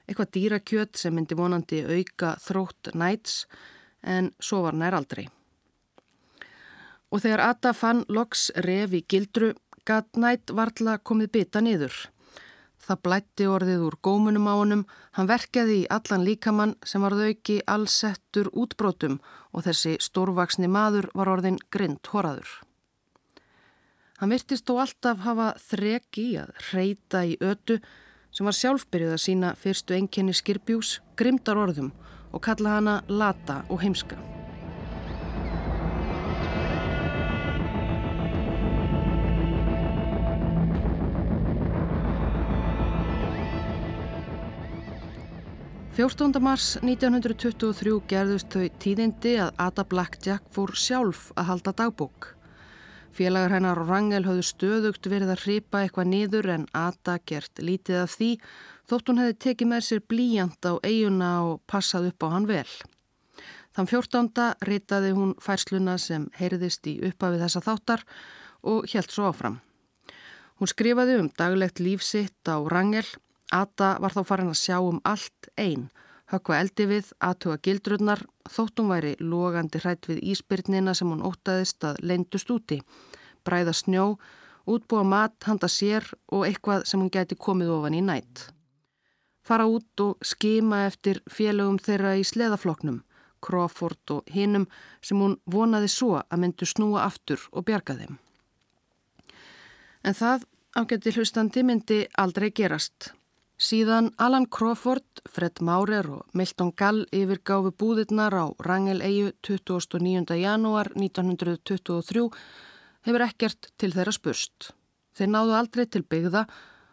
eitthvað 0.06 0.32
dýrakjöt 0.36 1.00
sem 1.00 1.14
myndi 1.14 1.38
vonandi 1.38 1.82
auka 1.82 2.34
þrótt 2.42 2.92
næts, 2.94 3.44
en 4.02 4.30
svo 4.38 4.62
var 4.66 4.78
nær 4.78 4.94
aldrei. 4.94 5.26
Og 7.10 7.22
þegar 7.22 7.44
Ata 7.48 7.74
fann 7.74 8.02
loks 8.10 8.50
rev 8.62 8.94
í 8.94 9.04
gildru, 9.10 9.52
gatt 9.86 10.18
nætt 10.18 10.54
varðla 10.54 10.98
komið 11.02 11.32
bytta 11.34 11.62
niður. 11.62 11.94
Það 12.84 13.00
blætti 13.06 13.46
orðið 13.48 13.82
úr 13.86 13.96
gómunum 14.04 14.48
á 14.50 14.54
honum, 14.60 14.84
hann 15.16 15.28
verkeði 15.30 15.78
í 15.84 15.88
allan 15.88 16.26
líkamann 16.26 16.74
sem 16.84 17.00
var 17.00 17.16
þauki 17.16 17.62
allsettur 17.64 18.50
útbrótum 18.52 19.20
og 19.56 19.64
þessi 19.64 19.96
stórvaksni 20.04 20.68
maður 20.68 21.08
var 21.16 21.32
orðin 21.32 21.56
grind 21.72 22.04
horaður. 22.12 22.50
Hann 24.20 24.34
virtist 24.34 24.68
þó 24.68 24.84
alltaf 24.84 25.24
hafa 25.24 25.50
þrek 25.64 26.20
í 26.20 26.28
að 26.44 26.52
reyta 26.70 27.24
í 27.24 27.34
ötu 27.40 27.80
sem 28.34 28.46
var 28.46 28.58
sjálfbyrjuð 28.60 29.16
að 29.16 29.24
sína 29.24 29.56
fyrstu 29.58 29.96
enkenni 29.96 30.36
skirpjús, 30.36 30.98
grimdar 31.16 31.60
orðum 31.60 31.92
og 32.34 32.44
kalla 32.44 32.78
hana 32.78 33.00
lata 33.08 33.62
og 33.70 33.80
heimska. 33.80 34.18
14. 45.94 46.40
mars 46.42 46.72
1923 46.82 48.00
gerðust 48.10 48.50
þau 48.50 48.64
tíðindi 48.82 49.36
að 49.38 49.52
Ada 49.62 49.84
Blackjack 49.86 50.48
fór 50.50 50.72
sjálf 50.74 51.28
að 51.38 51.46
halda 51.52 51.72
dagbúk. 51.78 52.32
Félagar 53.14 53.54
hennar 53.54 53.78
Rangel 53.78 54.24
höfðu 54.26 54.42
stöðugt 54.48 55.06
verið 55.06 55.30
að 55.36 55.44
hripa 55.44 55.84
eitthvað 55.84 56.10
niður 56.10 56.50
en 56.56 56.64
Ada 56.74 57.20
gert 57.30 57.62
lítið 57.62 58.00
af 58.00 58.16
því 58.18 58.30
þótt 58.90 59.12
hún 59.12 59.22
hefði 59.22 59.38
tekið 59.46 59.70
með 59.70 59.86
sér 59.86 60.02
blíjant 60.10 60.66
á 60.66 60.72
eiguna 60.82 61.30
og 61.46 61.62
passað 61.70 62.10
upp 62.10 62.26
á 62.26 62.28
hann 62.34 62.50
vel. 62.50 62.72
Þann 63.78 63.90
14. 63.94 64.50
ritaði 64.66 65.14
hún 65.14 65.38
færsluna 65.38 65.94
sem 66.02 66.26
heyrðist 66.34 66.90
í 66.90 66.96
uppafið 67.06 67.46
þessa 67.46 67.62
þáttar 67.68 68.02
og 68.66 68.90
helt 68.90 69.14
svo 69.14 69.30
áfram. 69.30 69.60
Hún 70.58 70.74
skrifaði 70.74 71.20
um 71.22 71.30
daglegt 71.38 71.78
lífsitt 71.78 72.50
á 72.50 72.58
Rangel 72.66 73.06
Ata 73.54 73.94
var 74.02 74.14
þá 74.14 74.22
farin 74.26 74.50
að 74.50 74.58
sjá 74.58 74.78
um 74.82 74.98
allt 75.06 75.48
einn, 75.60 75.86
hökva 76.32 76.58
eldi 76.58 76.86
við, 76.90 77.10
aðtuga 77.22 77.60
gildrunnar, 77.62 78.24
þóttum 78.50 78.90
væri 78.90 79.12
logandi 79.20 79.78
hrætt 79.82 80.08
við 80.10 80.22
íspyrnina 80.34 80.94
sem 80.98 81.10
hún 81.12 81.22
ótaðist 81.22 81.84
að 81.86 82.00
leindust 82.02 82.50
úti, 82.50 82.80
bræða 83.46 83.76
snjó, 83.76 84.06
útbúa 84.66 85.04
mat, 85.06 85.36
handa 85.46 85.68
sér 85.70 86.06
og 86.32 86.46
eitthvað 86.48 86.86
sem 86.88 87.00
hún 87.00 87.12
gæti 87.14 87.38
komið 87.38 87.72
ofan 87.76 87.98
í 87.98 88.02
nætt. 88.02 88.48
Fara 89.44 89.66
út 89.68 90.00
og 90.00 90.24
skima 90.24 90.86
eftir 90.88 91.20
félögum 91.30 91.78
þeirra 91.78 92.14
í 92.16 92.24
sleðafloknum, 92.24 93.02
Crawford 93.44 94.10
og 94.14 94.30
hinnum 94.32 94.64
sem 95.04 95.20
hún 95.20 95.36
vonaði 95.44 95.90
svo 95.92 96.16
að 96.22 96.40
myndu 96.40 96.66
snúa 96.66 97.04
aftur 97.04 97.42
og 97.52 97.66
bjarga 97.68 97.98
þeim. 97.98 98.16
En 100.04 100.16
það 100.16 100.48
ágætti 100.74 101.12
hlustandi 101.14 101.62
myndi 101.62 102.00
aldrei 102.18 102.50
gerast. 102.50 103.12
Síðan 103.54 104.10
Alan 104.18 104.48
Crawford, 104.50 105.22
Fred 105.30 105.60
Maurer 105.62 106.08
og 106.10 106.26
Milton 106.34 106.72
Gall 106.74 107.04
yfirgáfi 107.14 107.70
búðirnar 107.78 108.34
á 108.34 108.50
Rangel-eigu 108.58 109.30
29. 109.46 110.34
janúar 110.42 110.90
1923 110.98 112.26
hefur 113.06 113.26
ekkert 113.28 113.70
til 113.78 113.94
þeirra 113.94 114.16
spurst. 114.16 114.72
Þeir 115.14 115.30
náðu 115.30 115.54
aldrei 115.54 115.86
til 115.86 116.02
byggða 116.02 116.48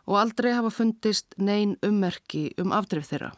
og 0.06 0.22
aldrei 0.22 0.54
hafa 0.54 0.70
fundist 0.70 1.34
neyn 1.42 1.80
ummerki 1.82 2.52
um 2.62 2.78
afdrif 2.78 3.10
þeirra. 3.10 3.34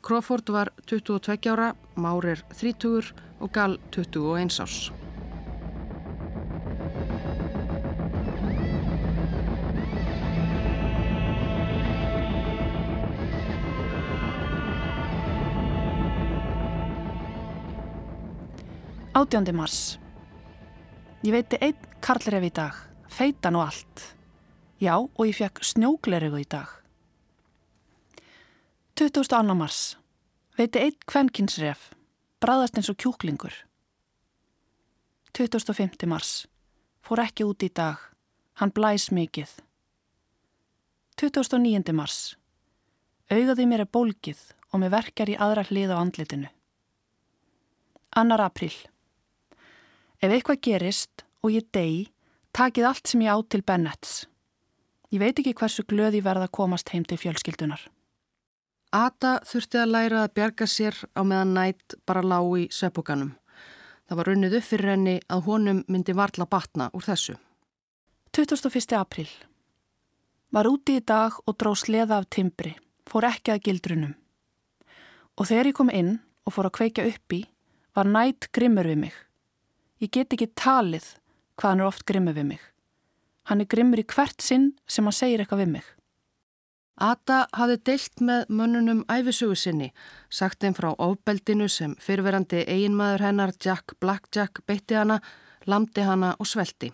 Crawford 0.00 0.48
var 0.48 0.72
22 0.88 1.52
ára, 1.52 1.74
Maurer 1.96 2.40
30 2.56 3.12
og 3.40 3.52
Gall 3.52 3.76
21 3.92 4.64
árs. 4.64 4.88
18. 19.14 19.52
mars. 19.54 19.98
Ég 21.22 21.30
veiti 21.30 21.58
einn 21.62 21.82
karlref 22.02 22.42
í 22.42 22.48
dag, 22.50 22.74
feitan 23.06 23.54
og 23.54 23.68
allt. 23.68 24.00
Já, 24.82 24.96
og 24.98 25.20
ég 25.22 25.36
fekk 25.38 25.60
snjógleregu 25.62 26.40
í 26.42 26.46
dag. 26.50 26.66
22. 28.98 29.54
mars. 29.54 29.78
Veiti 30.58 30.82
einn 30.82 30.96
kvenkinsref, 31.06 31.92
bræðast 32.42 32.80
eins 32.80 32.90
og 32.90 32.98
kjúklingur. 32.98 33.54
25. 35.38 36.08
mars. 36.10 36.32
Fór 37.06 37.22
ekki 37.22 37.46
út 37.46 37.62
í 37.62 37.68
dag, 37.70 38.00
hann 38.58 38.74
blæs 38.74 39.12
mikið. 39.14 39.52
29. 41.22 41.94
mars. 41.94 42.34
Augaði 43.30 43.68
mér 43.70 43.84
er 43.86 43.92
bólkið 43.94 44.42
og 44.72 44.82
mér 44.82 44.92
verkar 44.96 45.30
í 45.30 45.38
aðra 45.38 45.62
hlið 45.70 45.94
á 45.94 46.02
andlitinu. 46.02 46.50
2. 48.18 48.42
apríl. 48.42 48.74
Ef 50.24 50.32
eitthvað 50.32 50.60
gerist 50.64 51.22
og 51.44 51.52
ég 51.52 51.66
degi, 51.74 52.06
takið 52.56 52.86
allt 52.88 53.10
sem 53.10 53.20
ég 53.26 53.34
á 53.36 53.36
til 53.44 53.60
Bennets. 53.60 54.12
Ég 55.12 55.20
veit 55.20 55.36
ekki 55.36 55.52
hversu 55.58 55.82
glöði 55.84 56.22
verða 56.24 56.46
að 56.48 56.54
komast 56.56 56.88
heim 56.94 57.04
til 57.04 57.18
fjölskyldunar. 57.20 57.82
Ata 58.96 59.34
þurfti 59.44 59.82
að 59.82 59.92
læra 59.92 60.22
að 60.24 60.32
bjarga 60.38 60.68
sér 60.70 60.96
á 61.12 61.20
meðan 61.28 61.52
nætt 61.58 61.96
bara 62.08 62.22
lág 62.24 62.48
í 62.56 62.62
söpuganum. 62.72 63.34
Það 64.08 64.20
var 64.20 64.30
runnið 64.30 64.56
upp 64.60 64.66
fyrir 64.70 64.92
henni 64.94 65.14
að 65.28 65.44
honum 65.50 65.84
myndi 65.92 66.16
varla 66.16 66.48
batna 66.48 66.88
úr 66.96 67.04
þessu. 67.04 67.36
21. 68.32 68.96
april. 68.96 69.28
Var 70.56 70.70
úti 70.72 70.96
í 71.02 71.04
dag 71.04 71.36
og 71.44 71.58
dró 71.60 71.74
sleða 71.76 72.22
af 72.22 72.30
timbri, 72.32 72.72
fór 73.04 73.28
ekki 73.28 73.52
að 73.52 73.62
gildrunum. 73.68 74.16
Og 75.36 75.52
þegar 75.52 75.68
ég 75.68 75.76
kom 75.76 75.92
inn 75.92 76.16
og 76.48 76.56
fór 76.56 76.72
að 76.72 76.76
kveika 76.80 77.08
upp 77.12 77.36
í, 77.36 77.44
var 77.92 78.08
nætt 78.08 78.48
grimmur 78.56 78.88
við 78.88 79.04
mig. 79.04 79.24
Ég 80.04 80.10
get 80.12 80.34
ekki 80.36 80.50
talið 80.52 81.04
hvað 81.56 81.70
hann 81.70 81.80
er 81.80 81.88
oft 81.88 82.02
grimmur 82.04 82.34
við 82.36 82.44
mig. 82.50 82.64
Hann 83.48 83.62
er 83.62 83.68
grimmur 83.72 84.02
í 84.02 84.04
hvert 84.04 84.42
sinn 84.44 84.74
sem 84.84 85.06
hann 85.08 85.16
segir 85.16 85.40
eitthvað 85.40 85.62
við 85.62 85.70
mig. 85.78 85.86
Ata 87.00 87.38
hafði 87.56 87.78
deilt 87.88 88.20
með 88.20 88.52
mönnunum 88.58 89.00
æfisugu 89.08 89.56
sinni, 89.56 89.88
sagt 90.28 90.60
þeim 90.60 90.76
frá 90.76 90.90
ofbeldinu 90.92 91.70
sem 91.72 91.96
fyrverandi 92.04 92.66
eiginmaður 92.68 93.26
hennar 93.30 93.54
Jack 93.56 93.96
Blackjack 94.04 94.60
beitti 94.68 95.00
hana, 95.00 95.22
lamdi 95.64 96.04
hana 96.04 96.34
og 96.36 96.52
svelti. 96.52 96.92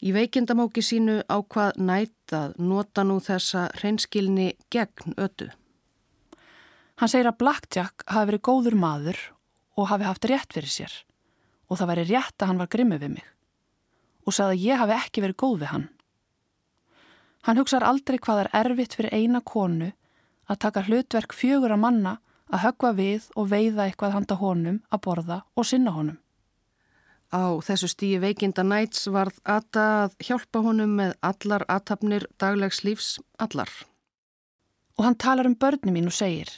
Í 0.00 0.16
veikindamóki 0.16 0.80
sínu 0.80 1.20
ákvað 1.28 1.76
nætt 1.76 2.32
að 2.32 2.56
nota 2.56 3.04
nú 3.04 3.20
þessa 3.20 3.68
hreinskilni 3.82 4.54
gegn 4.72 5.18
ötu. 5.20 5.52
Hann 6.96 7.10
segir 7.10 7.28
að 7.28 7.42
Blackjack 7.44 8.08
hafi 8.08 8.32
verið 8.32 8.48
góður 8.48 8.80
maður 8.80 9.26
og 9.76 9.92
hafi 9.92 10.08
haft 10.08 10.32
rétt 10.32 10.56
fyrir 10.56 10.72
sér 10.72 11.02
og 11.68 11.78
það 11.78 11.90
væri 11.92 12.08
rétt 12.10 12.42
að 12.42 12.50
hann 12.50 12.62
var 12.62 12.72
grimmu 12.72 12.98
við 13.00 13.16
mig 13.18 13.30
og 14.24 14.32
sagði 14.32 14.56
að 14.56 14.64
ég 14.64 14.80
hafi 14.80 14.96
ekki 14.96 15.22
verið 15.24 15.40
góð 15.42 15.58
við 15.60 15.70
hann. 15.70 15.86
Hann 17.44 17.60
hugsar 17.60 17.84
aldrei 17.84 18.16
hvað 18.16 18.44
er 18.44 18.52
erfitt 18.56 18.94
fyrir 18.96 19.12
eina 19.12 19.40
konu 19.44 19.90
að 20.48 20.60
taka 20.64 20.84
hlutverk 20.86 21.34
fjögur 21.36 21.74
að 21.74 21.82
manna 21.82 22.14
að 22.52 22.62
högva 22.64 22.92
við 22.96 23.26
og 23.36 23.48
veiða 23.50 23.88
eitthvað 23.88 24.14
handa 24.16 24.38
honum 24.40 24.78
að 24.88 25.02
borða 25.06 25.40
og 25.56 25.68
sinna 25.68 25.92
honum. 25.92 26.20
Á 27.34 27.58
þessu 27.66 27.88
stíi 27.90 28.20
veikinda 28.22 28.62
næts 28.62 29.08
varð 29.10 29.40
Ata 29.44 29.84
að 30.04 30.14
hjálpa 30.22 30.62
honum 30.62 30.92
með 31.00 31.16
allar 31.24 31.64
aðtapnir 31.68 32.28
daglegs 32.38 32.84
lífs 32.86 33.16
allar. 33.42 33.70
Og 34.94 35.04
hann 35.08 35.18
talar 35.18 35.48
um 35.48 35.56
börni 35.58 35.90
mín 35.90 36.06
og 36.06 36.14
segir, 36.14 36.48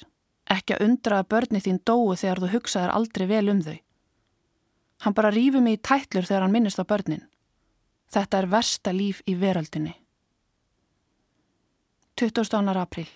ekki 0.52 0.76
að 0.76 0.84
undra 0.84 1.22
að 1.22 1.30
börni 1.32 1.62
þín 1.64 1.80
dói 1.80 2.18
þegar 2.20 2.42
þú 2.42 2.52
hugsaðir 2.52 2.92
aldrei 2.92 3.26
vel 3.30 3.48
um 3.54 3.62
þau. 3.64 3.78
Hann 5.04 5.14
bara 5.14 5.30
rýfi 5.30 5.60
mig 5.60 5.78
í 5.78 5.82
tætlur 5.82 6.24
þegar 6.26 6.46
hann 6.46 6.54
minnist 6.54 6.80
á 6.80 6.84
börnin. 6.84 7.26
Þetta 8.12 8.38
er 8.38 8.50
versta 8.50 8.92
líf 8.94 9.22
í 9.26 9.34
veröldinni. 9.38 9.94
22. 12.16 12.80
april. 12.80 13.08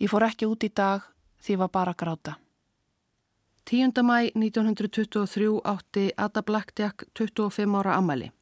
Ég 0.00 0.10
fór 0.10 0.24
ekki 0.24 0.48
út 0.48 0.64
í 0.64 0.70
dag 0.72 1.04
því 1.44 1.58
var 1.60 1.70
bara 1.70 1.94
gráta. 1.94 2.38
10. 3.64 3.92
mæ 4.04 4.30
1923 4.36 5.60
átti 5.64 6.10
Ada 6.16 6.42
Blackjack 6.42 7.04
25 7.14 7.76
ára 7.76 7.96
ammæli. 7.96 8.32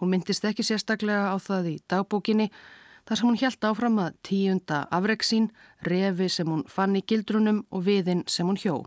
Hún 0.00 0.10
myndist 0.10 0.44
ekki 0.44 0.62
sérstaklega 0.62 1.30
á 1.30 1.36
það 1.38 1.70
í 1.70 1.76
dagbókinni 1.90 2.50
þar 3.06 3.18
sem 3.18 3.28
hún 3.28 3.40
helt 3.40 3.64
áfram 3.64 3.98
að 3.98 4.16
tíunda 4.22 4.86
afreiksín, 4.90 5.50
refi 5.82 6.28
sem 6.28 6.48
hún 6.48 6.64
fann 6.68 6.96
í 6.96 7.02
gildrunum 7.02 7.64
og 7.70 7.84
viðinn 7.86 8.24
sem 8.26 8.46
hún 8.46 8.58
hjó. 8.58 8.84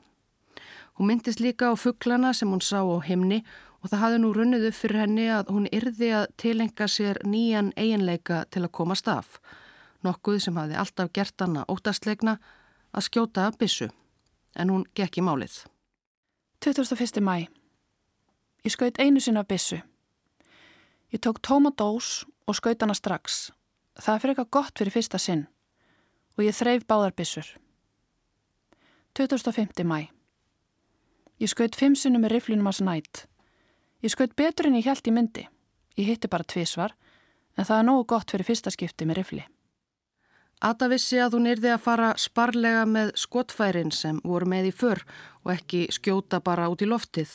Hún 0.98 1.08
myndist 1.08 1.40
líka 1.40 1.70
á 1.70 1.74
fugglana 1.78 2.34
sem 2.34 2.50
hún 2.50 2.62
sá 2.62 2.82
á 2.82 2.98
himni 3.06 3.44
og 3.82 3.92
það 3.92 4.02
hafði 4.02 4.20
nú 4.24 4.32
runnið 4.34 4.68
upp 4.72 4.78
fyrir 4.78 5.02
henni 5.04 5.28
að 5.30 5.52
hún 5.54 5.68
yrði 5.70 6.10
að 6.18 6.32
tilenga 6.42 6.88
sér 6.90 7.20
nýjan 7.22 7.70
eiginleika 7.78 8.46
til 8.50 8.64
að 8.66 8.74
koma 8.74 8.98
staf. 8.98 9.38
Nokkuð 10.02 10.40
sem 10.42 10.58
hafði 10.58 10.80
alltaf 10.82 11.12
gert 11.14 11.46
hana 11.46 11.66
óttastleikna 11.70 12.38
að 12.92 13.06
skjóta 13.10 13.46
að 13.46 13.60
bissu. 13.62 13.90
En 14.58 14.74
hún 14.74 14.88
gekk 14.98 15.22
í 15.22 15.26
málið. 15.26 15.62
21. 16.66 17.22
mæ. 17.22 17.46
Ég 18.66 18.74
skaut 18.74 18.98
einu 18.98 19.22
sinna 19.22 19.46
að 19.46 19.54
bissu. 19.54 19.80
Ég 21.14 21.22
tók 21.22 21.44
tóma 21.46 21.70
dós 21.70 22.26
og 22.50 22.58
skaut 22.58 22.82
hana 22.82 22.98
strax. 22.98 23.52
Það 24.02 24.22
fyrir 24.22 24.34
eitthvað 24.34 24.54
gott 24.58 24.82
fyrir 24.82 24.98
fyrsta 24.98 25.22
sinn. 25.22 25.46
Og 26.38 26.46
ég 26.50 26.58
þreif 26.58 26.90
báðar 26.90 27.14
bissur. 27.14 27.46
25. 29.14 29.86
mæ. 29.86 30.17
Ég 31.38 31.52
skaut 31.52 31.76
fimm 31.78 31.94
sinnum 31.94 32.24
með 32.26 32.38
riflunum 32.38 32.70
að 32.72 32.80
snætt. 32.80 33.28
Ég 34.02 34.14
skaut 34.14 34.34
betur 34.38 34.70
en 34.70 34.78
ég 34.80 34.88
held 34.90 35.06
í 35.06 35.14
myndi. 35.14 35.44
Ég 35.98 36.10
hitti 36.10 36.30
bara 36.30 36.46
tvísvar, 36.46 36.96
en 37.58 37.66
það 37.66 37.80
er 37.80 37.86
nógu 37.86 38.08
gott 38.10 38.34
fyrir 38.34 38.48
fyrsta 38.48 38.74
skipti 38.74 39.06
með 39.06 39.20
rifli. 39.22 39.44
Ata 40.66 40.88
vissi 40.90 41.20
að 41.22 41.36
hún 41.38 41.50
yrði 41.52 41.70
að 41.76 41.84
fara 41.84 42.10
sparlega 42.18 42.86
með 42.90 43.12
skotfærin 43.22 43.94
sem 43.94 44.18
voru 44.26 44.48
með 44.50 44.72
í 44.72 44.74
för 44.74 45.04
og 45.44 45.52
ekki 45.54 45.84
skjóta 45.94 46.40
bara 46.42 46.66
út 46.74 46.82
í 46.82 46.90
loftið. 46.90 47.30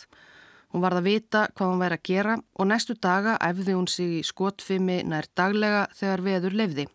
Hún 0.75 0.83
varð 0.83 1.03
að 1.03 1.07
vita 1.07 1.45
hvað 1.53 1.71
hún 1.71 1.85
væri 1.85 1.99
að 2.01 2.07
gera 2.09 2.35
og 2.59 2.69
næstu 2.71 2.97
daga 2.99 3.37
æfði 3.39 3.77
hún 3.77 3.87
sig 3.87 4.19
í 4.19 4.25
skotfimi 4.27 4.99
nær 5.07 5.31
daglega 5.39 5.87
þegar 5.95 6.27
veður 6.27 6.59
lefði. 6.63 6.89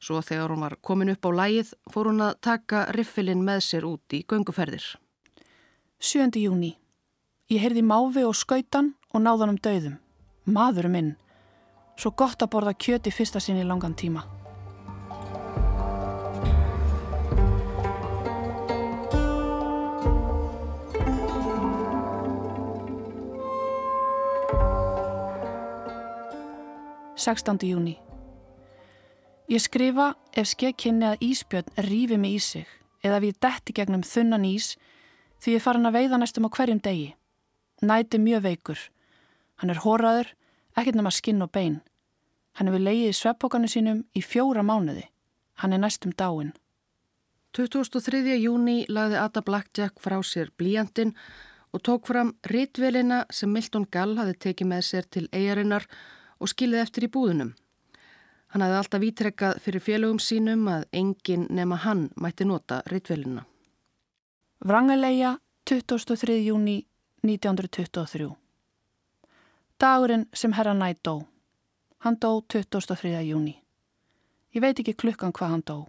Svo 0.00 0.22
þegar 0.24 0.54
hún 0.54 0.64
var 0.64 0.78
komin 0.80 1.12
upp 1.12 1.28
á 1.28 1.30
lægið 1.42 1.76
fór 1.92 2.08
hún 2.08 2.24
að 2.24 2.40
taka 2.40 2.86
riffilinn 2.96 3.44
með 3.44 3.64
sér 3.68 3.88
út 3.90 4.16
í 4.16 4.24
gönguferðir. 4.24 4.94
7. 6.02 6.32
júni. 6.40 6.78
Ég 7.52 7.60
heyrði 7.60 7.82
máfi 7.84 8.22
og 8.24 8.32
skautan 8.32 8.94
og 9.12 9.20
náðan 9.20 9.50
um 9.52 9.56
döðum. 9.60 9.96
Maðurum 10.48 10.94
minn. 10.96 11.08
Svo 12.00 12.14
gott 12.16 12.40
að 12.40 12.54
borða 12.54 12.72
kjöti 12.72 13.12
fyrsta 13.12 13.36
sinni 13.36 13.66
langan 13.68 13.92
tíma. 13.92 14.22
Sextandi 27.12 27.74
júni. 27.74 27.98
Ég 29.52 29.60
skrifa 29.60 30.14
ef 30.32 30.48
skekkinni 30.48 31.10
að 31.10 31.26
Ísbjörn 31.28 31.84
rífi 31.90 32.16
mig 32.16 32.38
í 32.38 32.40
sig 32.40 32.72
eða 33.04 33.20
ef 33.20 33.28
ég 33.28 33.44
detti 33.44 33.76
gegnum 33.76 34.00
þunnan 34.00 34.48
ís 34.48 34.78
því 35.40 35.56
ég 35.56 35.64
farin 35.64 35.88
að 35.88 35.96
veiða 35.98 36.20
næstum 36.20 36.48
á 36.48 36.54
hverjum 36.56 36.80
degi. 36.84 37.14
Næti 37.82 38.20
mjög 38.20 38.42
veikur. 38.44 38.80
Hann 39.60 39.72
er 39.72 39.82
hóraður, 39.84 40.34
ekkert 40.76 40.98
nema 40.98 41.12
skinn 41.12 41.42
og 41.42 41.52
bein. 41.52 41.80
Hann 42.56 42.68
hefur 42.68 42.82
leiðið 42.84 43.16
sveppókanu 43.16 43.68
sínum 43.70 44.02
í 44.16 44.22
fjóra 44.24 44.64
mánuði. 44.66 45.06
Hann 45.60 45.72
er 45.72 45.80
næstum 45.80 46.12
dáin. 46.12 46.52
2003. 47.56 48.36
júni 48.38 48.84
lagði 48.88 49.18
Ada 49.18 49.42
Blackjack 49.42 49.98
frá 49.98 50.20
sér 50.22 50.52
blíjandin 50.56 51.16
og 51.74 51.82
tók 51.82 52.06
fram 52.06 52.34
rítvelina 52.46 53.24
sem 53.30 53.50
Milton 53.52 53.86
Gall 53.90 54.16
hafi 54.18 54.36
tekið 54.38 54.70
með 54.70 54.86
sér 54.86 55.08
til 55.10 55.26
eigarinnar 55.32 55.86
og 56.38 56.50
skilið 56.52 56.84
eftir 56.84 57.06
í 57.06 57.12
búðunum. 57.12 57.54
Hann 58.50 58.64
hafði 58.64 58.78
alltaf 58.80 59.06
ítrekkað 59.06 59.60
fyrir 59.62 59.82
félögum 59.82 60.18
sínum 60.22 60.66
að 60.70 60.88
enginn 60.92 61.46
nema 61.50 61.78
hann 61.84 62.08
mætti 62.16 62.46
nota 62.46 62.82
rítvelina. 62.90 63.49
Vrangalegja 64.66 65.38
23. 65.70 66.44
júni 66.44 66.86
1923 67.22 68.36
Dagurinn 69.80 70.26
sem 70.34 70.52
herra 70.52 70.74
nætt 70.74 71.00
dó. 71.02 71.22
Hann 71.98 72.16
dó 72.20 72.42
23. 72.42 73.22
júni. 73.24 73.54
Ég 74.54 74.60
veit 74.60 74.78
ekki 74.78 74.92
klukkan 74.92 75.32
hvað 75.32 75.50
hann 75.50 75.64
dó. 75.64 75.86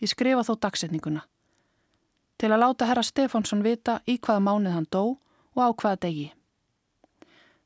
Ég 0.00 0.08
skrifa 0.08 0.40
þó 0.48 0.56
dagsetninguna. 0.56 1.26
Til 2.40 2.48
að 2.48 2.62
láta 2.64 2.88
herra 2.88 3.04
Stefánsson 3.04 3.60
vita 3.60 4.00
í 4.08 4.16
hvaða 4.16 4.46
mánuð 4.48 4.76
hann 4.78 4.88
dó 4.88 5.04
og 5.52 5.60
á 5.60 5.68
hvaða 5.68 6.00
degi. 6.06 6.32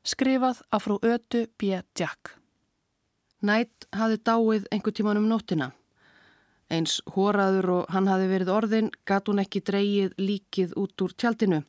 Skrifað 0.03 0.65
af 0.69 0.83
frú 0.83 0.99
Ötu 0.99 1.47
B. 1.55 1.79
Jack. 1.95 2.35
Nætt 3.39 3.87
hafi 3.95 4.19
dáið 4.19 4.67
einhver 4.67 4.91
tíman 4.91 5.17
um 5.17 5.31
nóttina. 5.31 5.71
Eins 6.73 6.97
hóraður 7.13 7.69
og 7.75 7.93
hann 7.93 8.09
hafi 8.09 8.27
verið 8.31 8.51
orðin 8.53 8.91
gat 9.05 9.29
hún 9.29 9.41
ekki 9.43 9.61
dreyið 9.67 10.15
líkið 10.17 10.73
út 10.81 11.05
úr 11.05 11.13
tjaldinu. 11.13 11.61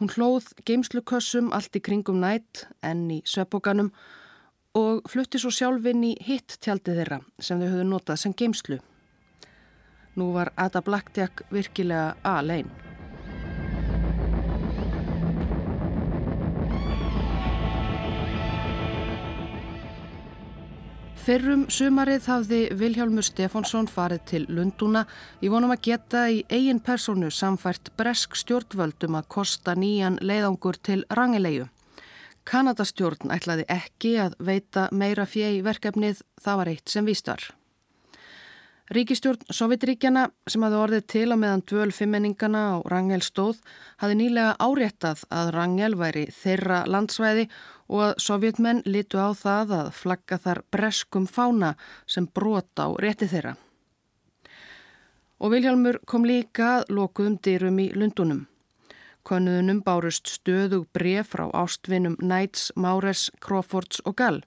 Hún 0.00 0.10
hlóð 0.10 0.48
geimslukössum 0.66 1.52
allt 1.54 1.76
í 1.76 1.82
kringum 1.84 2.22
nætt 2.22 2.64
enn 2.82 3.04
í 3.12 3.20
sveppókanum 3.28 3.92
og 4.74 5.04
flutti 5.10 5.38
svo 5.38 5.52
sjálfinn 5.54 6.02
í 6.08 6.14
hitt 6.24 6.56
tjaldið 6.64 7.02
þeirra 7.02 7.20
sem 7.38 7.60
þau 7.60 7.68
höfðu 7.68 7.86
notað 7.92 8.22
sem 8.24 8.34
geimslu. 8.34 8.80
Nú 10.18 10.32
var 10.34 10.52
Ada 10.56 10.82
Blackjack 10.82 11.44
virkilega 11.50 12.14
alein. 12.24 12.70
Fyrrum 21.14 21.64
sumarið 21.70 22.26
hafði 22.26 22.58
Vilhjálmur 22.74 23.24
Stefánsson 23.24 23.86
farið 23.88 24.22
til 24.30 24.42
Lundúna 24.50 25.04
í 25.38 25.48
vonum 25.52 25.72
að 25.72 25.82
geta 25.86 26.26
í 26.28 26.42
eigin 26.50 26.82
personu 26.82 27.30
samfært 27.30 27.92
bresk 27.96 28.34
stjórnvöldum 28.36 29.14
að 29.16 29.30
kosta 29.36 29.76
nýjan 29.78 30.18
leiðangur 30.20 30.80
til 30.82 31.04
rangilegju. 31.14 31.70
Kanadastjórn 32.44 33.32
ætlaði 33.32 33.64
ekki 33.72 34.16
að 34.20 34.38
veita 34.38 34.88
meira 34.92 35.24
fjei 35.24 35.62
verkefnið, 35.64 36.20
það 36.42 36.60
var 36.60 36.72
eitt 36.74 36.92
sem 36.92 37.06
vístar. 37.06 37.46
Ríkistjórn 38.92 39.46
Sovjetríkjana 39.48 40.26
sem 40.44 40.60
hafði 40.60 40.76
orðið 40.76 41.04
til 41.08 41.28
á 41.32 41.36
meðan 41.40 41.62
dvöl 41.64 41.88
fimmenningana 41.88 42.64
á 42.68 42.84
Rangel 42.92 43.22
stóð 43.24 43.62
hafði 43.96 44.18
nýlega 44.18 44.50
áréttað 44.60 45.22
að 45.32 45.52
Rangel 45.54 45.94
væri 45.96 46.26
þeirra 46.28 46.82
landsvæði 46.84 47.46
og 47.48 47.54
að 47.90 48.14
sovjetmenn 48.22 48.82
litu 48.86 49.20
á 49.20 49.30
það 49.36 49.74
að 49.78 49.92
flagga 49.98 50.38
þar 50.40 50.62
breskum 50.72 51.26
fána 51.26 51.74
sem 52.06 52.26
brota 52.26 52.88
á 52.88 52.90
rétti 52.96 53.28
þeirra. 53.28 53.54
Og 55.44 55.52
Vilhjálmur 55.52 56.00
kom 56.08 56.24
líka 56.24 56.78
að 56.78 56.94
lokuðum 56.96 57.38
dyrum 57.44 57.78
í 57.82 57.90
Lundunum. 57.92 58.46
Konuðunum 59.24 59.80
bárust 59.84 60.28
stöðug 60.28 60.86
bref 60.92 61.30
frá 61.32 61.46
ástvinum 61.56 62.16
Knights, 62.20 62.72
Maures, 62.76 63.30
Crawfords 63.40 64.02
og 64.04 64.16
Gall. 64.20 64.42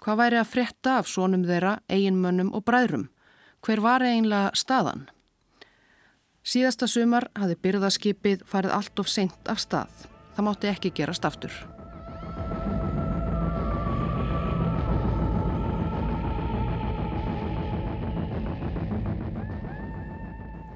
Hvað 0.00 0.20
væri 0.22 0.40
að 0.40 0.52
fretta 0.52 0.94
af 1.00 1.08
sónum 1.08 1.44
þeirra, 1.48 1.78
eiginmönnum 1.88 2.52
og 2.56 2.64
bræðrum? 2.64 3.10
Hver 3.62 3.84
var 3.84 4.02
eiginlega 4.02 4.50
staðan? 4.58 5.06
Síðasta 6.42 6.88
sumar 6.90 7.28
hafi 7.38 7.54
byrðaskipið 7.62 8.42
farið 8.48 8.74
allt 8.80 9.04
of 9.04 9.12
seint 9.12 9.52
af 9.52 9.62
stað. 9.62 10.08
Það 10.34 10.48
mátti 10.48 10.72
ekki 10.72 10.96
gerast 10.96 11.28
aftur. 11.28 11.81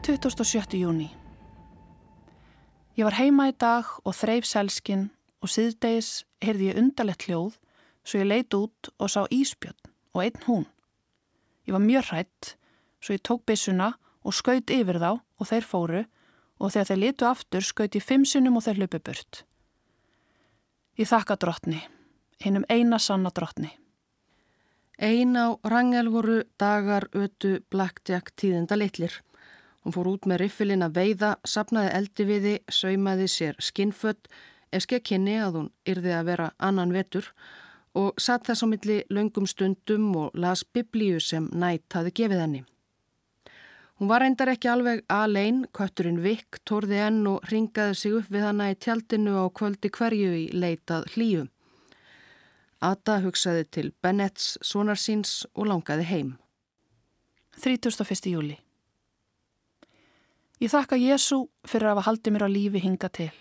27. 0.07 0.79
júni 0.79 1.09
Ég 2.95 3.03
var 3.03 3.17
heima 3.19 3.49
í 3.51 3.55
dag 3.59 3.89
og 4.07 4.15
þreif 4.15 4.45
selskinn 4.47 5.09
og 5.43 5.51
síðdeis 5.51 6.21
heyrði 6.45 6.69
ég 6.69 6.77
undarlegt 6.79 7.25
hljóð 7.27 7.57
svo 8.07 8.21
ég 8.21 8.29
leit 8.29 8.55
út 8.55 8.91
og 9.03 9.11
sá 9.11 9.25
íspjörn 9.35 9.91
og 10.15 10.21
einn 10.23 10.45
hún. 10.47 10.63
Ég 11.67 11.75
var 11.75 11.83
mjög 11.83 12.07
hrætt 12.13 12.53
svo 13.03 13.17
ég 13.19 13.25
tók 13.27 13.43
bissuna 13.51 13.89
og 14.23 14.37
skaut 14.39 14.71
yfir 14.71 15.01
þá 15.03 15.11
og 15.19 15.51
þeir 15.51 15.67
fóru 15.73 16.05
og 16.63 16.71
þegar 16.71 16.89
þeir 16.93 17.03
litu 17.03 17.27
aftur 17.27 17.67
skaut 17.67 17.99
ég 17.99 18.07
fimm 18.07 18.29
sinnum 18.31 18.61
og 18.61 18.67
þeir 18.69 18.85
hlupi 18.85 19.03
burt. 19.03 19.43
Ég 21.03 21.11
þakka 21.11 21.35
drottni, 21.35 21.83
hinn 22.47 22.63
um 22.63 22.69
eina 22.71 23.03
sanna 23.03 23.35
drottni. 23.35 23.75
Ein 25.03 25.35
á 25.35 25.59
rangel 25.67 26.15
voru 26.15 26.45
dagar 26.63 27.11
ötu 27.11 27.59
blackjack 27.75 28.37
tíðenda 28.39 28.79
litlir. 28.79 29.19
Hún 29.87 29.95
fór 29.95 30.09
út 30.11 30.25
með 30.27 30.41
riffilinn 30.41 30.83
að 30.83 30.97
veiða, 30.99 31.29
sapnaði 31.47 31.91
eldi 31.95 32.25
við 32.27 32.41
því, 32.43 32.55
saumaði 32.75 33.27
sér 33.31 33.59
skinnfött, 33.63 34.25
ef 34.75 34.83
skekkinni 34.83 35.37
að 35.39 35.61
hún 35.61 35.69
yrði 35.87 36.11
að 36.11 36.25
vera 36.27 36.49
annan 36.59 36.91
vetur 36.91 37.29
og 37.95 38.19
satt 38.19 38.49
þess 38.49 38.65
á 38.65 38.73
milli 38.73 38.97
löngum 39.15 39.47
stundum 39.47 40.09
og 40.25 40.35
las 40.35 40.65
biblíu 40.67 41.23
sem 41.23 41.47
nætt 41.55 41.95
hafi 41.95 42.11
gefið 42.19 42.43
henni. 42.43 42.65
Hún 44.03 44.11
var 44.11 44.27
endar 44.27 44.51
ekki 44.57 44.73
alveg 44.75 45.05
alein, 45.07 45.63
kötturinn 45.71 46.19
Vikk 46.27 46.59
tórði 46.67 46.99
enn 47.07 47.23
og 47.31 47.47
ringaði 47.47 47.95
sig 48.03 48.19
upp 48.19 48.35
við 48.35 48.49
hana 48.49 48.73
í 48.75 48.77
tjaldinu 48.83 49.39
á 49.39 49.47
kvöldi 49.55 49.95
hverju 49.95 50.35
í 50.35 50.45
leitað 50.51 51.07
hlýju. 51.15 51.47
Ata 52.83 53.21
hugsaði 53.23 53.71
til 53.71 53.89
Bennetts 54.03 54.59
sonarsins 54.67 55.45
og 55.55 55.71
langaði 55.71 56.11
heim. 56.11 56.39
31. 57.63 58.35
júli 58.35 58.66
Ég 60.57 60.73
þakka 60.73 60.97
Jésu 60.97 61.43
fyrir 61.69 61.91
að 61.91 61.99
hafa 61.99 62.07
haldið 62.07 62.33
mér 62.33 62.45
á 62.47 62.49
lífi 62.49 62.81
hinga 62.81 63.11
til. 63.13 63.33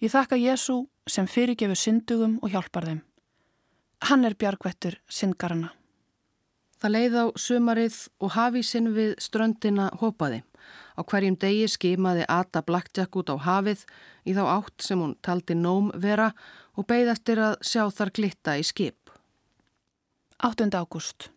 Ég 0.00 0.12
þakka 0.12 0.38
Jésu 0.40 0.76
sem 1.04 1.28
fyrirgefur 1.28 1.76
syndugum 1.76 2.38
og 2.40 2.54
hjálpar 2.54 2.86
þeim. 2.88 3.02
Hann 4.08 4.24
er 4.24 4.36
bjargvettur 4.40 4.96
syndgarana. 5.08 5.74
Það 6.80 6.94
leið 6.96 7.14
á 7.20 7.24
sumarið 7.40 8.00
og 8.20 8.32
hafísinn 8.36 8.90
við 8.96 9.14
ströndina 9.20 9.90
hopaði. 10.00 10.42
Á 10.96 11.04
hverjum 11.04 11.36
degi 11.40 11.68
skimaði 11.68 12.24
Ata 12.28 12.64
Blackjack 12.64 13.16
út 13.16 13.32
á 13.32 13.36
hafið 13.36 13.84
í 14.24 14.32
þá 14.36 14.44
átt 14.56 14.84
sem 14.84 15.00
hún 15.00 15.16
taldi 15.20 15.56
nóm 15.56 15.92
vera 15.92 16.32
og 16.76 16.88
beigð 16.88 17.12
eftir 17.12 17.40
að 17.40 17.60
sjá 17.60 17.84
þar 17.92 18.16
glitta 18.16 18.56
í 18.56 18.64
skip. 18.64 19.12
8. 20.40 20.72
ágúst 20.72 21.35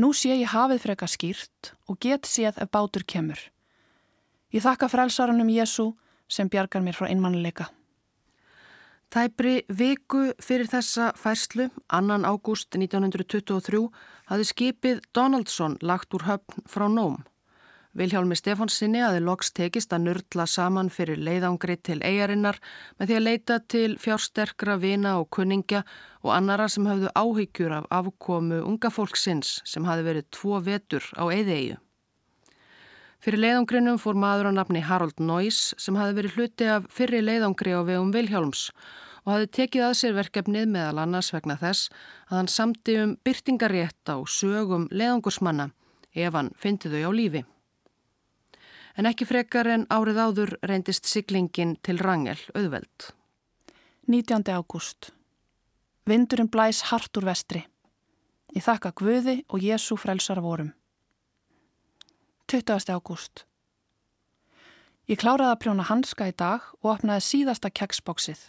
Nú 0.00 0.14
sé 0.16 0.32
ég 0.32 0.48
hafið 0.48 0.78
freka 0.80 1.06
skýrt 1.10 1.74
og 1.90 1.98
get 2.00 2.24
séð 2.24 2.62
ef 2.62 2.70
bátur 2.72 3.02
kemur. 3.04 3.40
Ég 4.54 4.64
þakka 4.64 4.88
frelsarunum 4.88 5.50
Jésu 5.52 5.90
sem 6.30 6.48
bjargar 6.48 6.80
mér 6.80 6.96
frá 6.96 7.10
einmannuleika. 7.10 7.66
Tæpri 9.10 9.66
viku 9.68 10.30
fyrir 10.40 10.70
þessa 10.70 11.10
færslu, 11.18 11.66
annan 11.90 12.24
ágúst 12.24 12.78
1923, 12.78 13.82
hafði 14.30 14.46
skipið 14.52 15.02
Donaldsson 15.12 15.76
lagt 15.82 16.14
úr 16.16 16.24
höfn 16.30 16.64
frá 16.70 16.86
Nóm. 16.88 17.18
Vilhjálmi 17.90 18.36
Stefánsinni 18.38 19.00
aði 19.02 19.18
loks 19.26 19.48
tekist 19.50 19.90
að 19.90 20.04
nördla 20.04 20.44
saman 20.46 20.92
fyrir 20.94 21.18
leiðangri 21.18 21.74
til 21.82 21.96
eigarinnar 22.06 22.60
með 23.00 23.10
því 23.10 23.16
að 23.16 23.24
leita 23.24 23.56
til 23.74 23.96
fjársterkra 23.98 24.76
vina 24.78 25.16
og 25.18 25.26
kunningja 25.34 25.80
og 26.22 26.30
annara 26.36 26.68
sem 26.70 26.86
hafðu 26.86 27.10
áhyggjur 27.18 27.74
af 27.80 27.90
afkomu 27.98 28.60
unga 28.62 28.92
fólksins 28.94 29.58
sem 29.66 29.90
hafi 29.90 30.06
verið 30.06 30.30
tvo 30.30 30.62
vetur 30.62 31.10
á 31.18 31.26
eiðeigju. 31.26 31.82
Fyrir 33.20 33.42
leiðangrinum 33.42 33.98
fór 33.98 34.14
maður 34.14 34.54
á 34.54 34.62
nafni 34.62 34.86
Harold 34.86 35.18
Noyes 35.18 35.74
sem 35.74 35.98
hafi 35.98 36.14
verið 36.22 36.38
hluti 36.38 36.70
af 36.70 36.86
fyrri 36.94 37.26
leiðangri 37.26 37.74
á 37.74 37.82
vegum 37.82 38.14
Vilhjálms 38.14 38.68
og 39.26 39.34
hafi 39.34 39.54
tekið 39.58 39.88
að 39.90 39.96
sér 39.98 40.20
verkefnið 40.22 40.70
meðal 40.78 41.02
annars 41.08 41.34
vegna 41.34 41.58
þess 41.58 41.90
að 42.30 42.38
hann 42.38 42.54
samti 42.54 43.00
um 43.02 43.18
byrtingarétt 43.26 44.14
á 44.14 44.22
sögum 44.30 44.86
leiðangursmanna 44.94 45.72
ef 46.14 46.38
hann 46.38 46.54
fyndi 46.54 46.86
þau 46.86 47.10
á 47.10 47.18
lífi 47.18 47.42
en 48.96 49.08
ekki 49.10 49.26
frekar 49.28 49.68
en 49.70 49.86
árið 49.90 50.20
áður 50.24 50.52
reyndist 50.66 51.06
siglingin 51.06 51.76
til 51.82 51.98
Rangel 52.02 52.38
auðveld. 52.54 53.10
19. 54.10 54.48
ágúst. 54.50 55.12
Vindurinn 56.06 56.50
blæs 56.50 56.88
hart 56.90 57.16
úr 57.20 57.28
vestri. 57.30 57.64
Ég 58.56 58.64
þakka 58.66 58.90
Guði 58.98 59.36
og 59.48 59.62
Jésu 59.62 59.94
frelsar 60.00 60.40
vorum. 60.42 60.72
20. 62.50 62.90
ágúst. 62.90 63.44
Ég 65.10 65.18
kláraði 65.18 65.52
að 65.52 65.60
prjóna 65.62 65.84
hanska 65.86 66.26
í 66.30 66.34
dag 66.34 66.66
og 66.80 66.96
opnaði 66.96 67.22
síðasta 67.26 67.70
keksbóksið. 67.70 68.40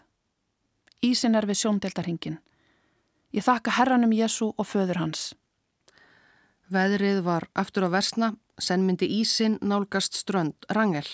Ísin 1.01 1.37
er 1.37 1.45
við 1.49 1.61
sjóndeldarhingin. 1.61 2.39
Ég 3.33 3.45
þakka 3.45 3.77
herranum 3.77 4.13
Jésu 4.13 4.51
og 4.51 4.67
föður 4.69 4.99
hans. 5.01 5.31
Veðrið 6.71 7.19
var 7.25 7.49
aftur 7.59 7.87
á 7.87 7.89
versna, 7.91 8.31
sen 8.55 8.85
myndi 8.87 9.09
Ísin 9.19 9.57
nálgast 9.59 10.15
strönd 10.15 10.55
Rangel 10.71 11.07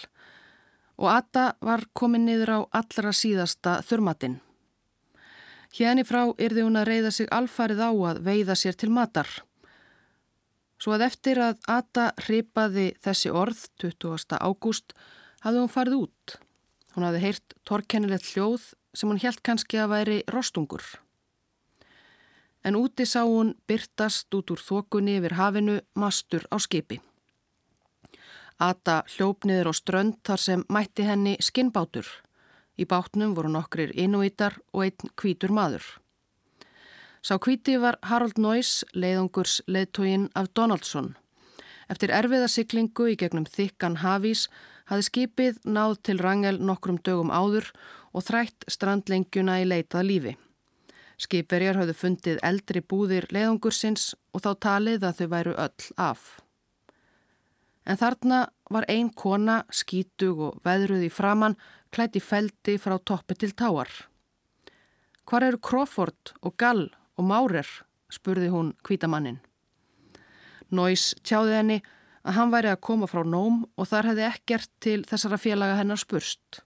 og 0.97 1.09
Atta 1.13 1.51
var 1.61 1.85
komin 1.93 2.25
niður 2.25 2.51
á 2.57 2.59
allra 2.79 3.13
síðasta 3.13 3.79
þurmatinn. 3.85 4.39
Hérni 5.77 6.05
frá 6.07 6.23
yrði 6.41 6.63
hún 6.65 6.79
að 6.79 6.89
reyða 6.89 7.11
sig 7.13 7.29
alfarið 7.33 7.83
á 7.85 7.91
að 8.11 8.21
veiða 8.25 8.55
sér 8.57 8.77
til 8.77 8.89
matar. 8.93 9.29
Svo 10.81 10.93
að 10.95 11.07
eftir 11.09 11.41
að 11.41 11.61
Atta 11.69 12.11
hripaði 12.25 12.91
þessi 13.01 13.33
orð 13.33 13.65
20. 13.81 14.37
ágúst 14.37 14.93
hafði 15.45 15.63
hún 15.63 15.73
farið 15.73 15.99
út. 16.03 16.37
Hún 16.95 17.05
hafði 17.05 17.23
heyrt 17.25 17.57
torkennilegt 17.65 18.31
hljóð 18.33 18.71
sem 18.97 19.09
hún 19.09 19.21
helt 19.21 19.43
kannski 19.45 19.81
að 19.81 19.93
væri 19.93 20.21
rostungur. 20.33 20.85
En 22.67 22.75
úti 22.75 23.05
sá 23.07 23.21
hún 23.23 23.53
byrtast 23.67 24.33
út 24.35 24.51
úr 24.51 24.59
þokunni 24.59 25.13
yfir 25.21 25.37
hafinu 25.39 25.75
mastur 25.95 26.43
á 26.51 26.59
skipi. 26.59 26.97
Ata 28.59 28.95
hljópniður 29.13 29.69
á 29.71 29.73
strönd 29.79 30.17
þar 30.27 30.41
sem 30.45 30.63
mætti 30.67 31.05
henni 31.07 31.37
skinnbátur. 31.47 32.07
Í 32.75 32.83
bátnum 32.83 33.35
voru 33.37 33.53
nokkrir 33.53 33.93
innvítar 33.95 34.57
og 34.73 34.83
einn 34.83 35.13
kvítur 35.15 35.53
maður. 35.55 35.85
Sá 37.23 37.37
kvíti 37.39 37.77
var 37.79 37.97
Harold 38.03 38.37
Noyes, 38.37 38.83
leiðungurs 38.93 39.61
leiðtógin 39.67 40.27
af 40.35 40.49
Donaldsson. 40.53 41.13
Eftir 41.87 42.11
erfiðasiklingu 42.11 43.07
í 43.13 43.15
gegnum 43.15 43.47
þykkan 43.47 44.01
hafís 44.03 44.47
hafði 44.91 45.07
skipið 45.07 45.61
náð 45.63 45.95
til 46.03 46.17
rangel 46.19 46.59
nokkrum 46.59 46.99
dögum 46.99 47.31
áður 47.31 47.71
og 48.11 48.27
þrætt 48.27 48.67
strandlengjuna 48.67 49.61
í 49.63 49.69
leitað 49.71 50.07
lífi. 50.09 50.35
Skipverjar 51.17 51.79
hafði 51.79 51.95
fundið 51.97 52.41
eldri 52.45 52.83
búðir 52.85 53.25
leiðungursins 53.33 54.11
og 54.37 54.43
þá 54.45 54.51
talið 54.67 55.07
að 55.07 55.21
þau 55.21 55.27
væru 55.31 55.55
öll 55.57 55.87
af. 55.97 56.27
En 57.87 57.97
þarna 57.97 58.43
var 58.69 58.85
ein 58.91 59.09
kona, 59.09 59.63
skítug 59.71 60.43
og 60.49 60.61
veðruð 60.67 61.07
í 61.07 61.09
framann, 61.09 61.57
klætt 61.89 62.19
í 62.19 62.21
feldi 62.21 62.75
frá 62.77 62.97
toppi 62.99 63.37
til 63.39 63.53
táar. 63.57 63.89
Hvar 65.27 65.43
eru 65.47 65.57
Crawford 65.57 66.33
og 66.41 66.55
Gall 66.59 66.89
og 67.17 67.25
Márer, 67.25 67.67
spurði 68.13 68.51
hún 68.51 68.73
kvítamannin. 68.85 69.39
Nóis 70.69 71.13
tjáði 71.23 71.55
henni 71.55 71.77
að 72.27 72.37
hann 72.37 72.51
væri 72.51 72.69
að 72.71 72.83
koma 72.83 73.07
frá 73.07 73.23
nóm 73.23 73.63
og 73.79 73.89
þar 73.89 74.11
hefði 74.11 74.27
ekkert 74.27 74.71
til 74.83 74.99
þessara 75.07 75.39
félaga 75.39 75.79
hennar 75.79 75.99
spurst. 75.99 76.61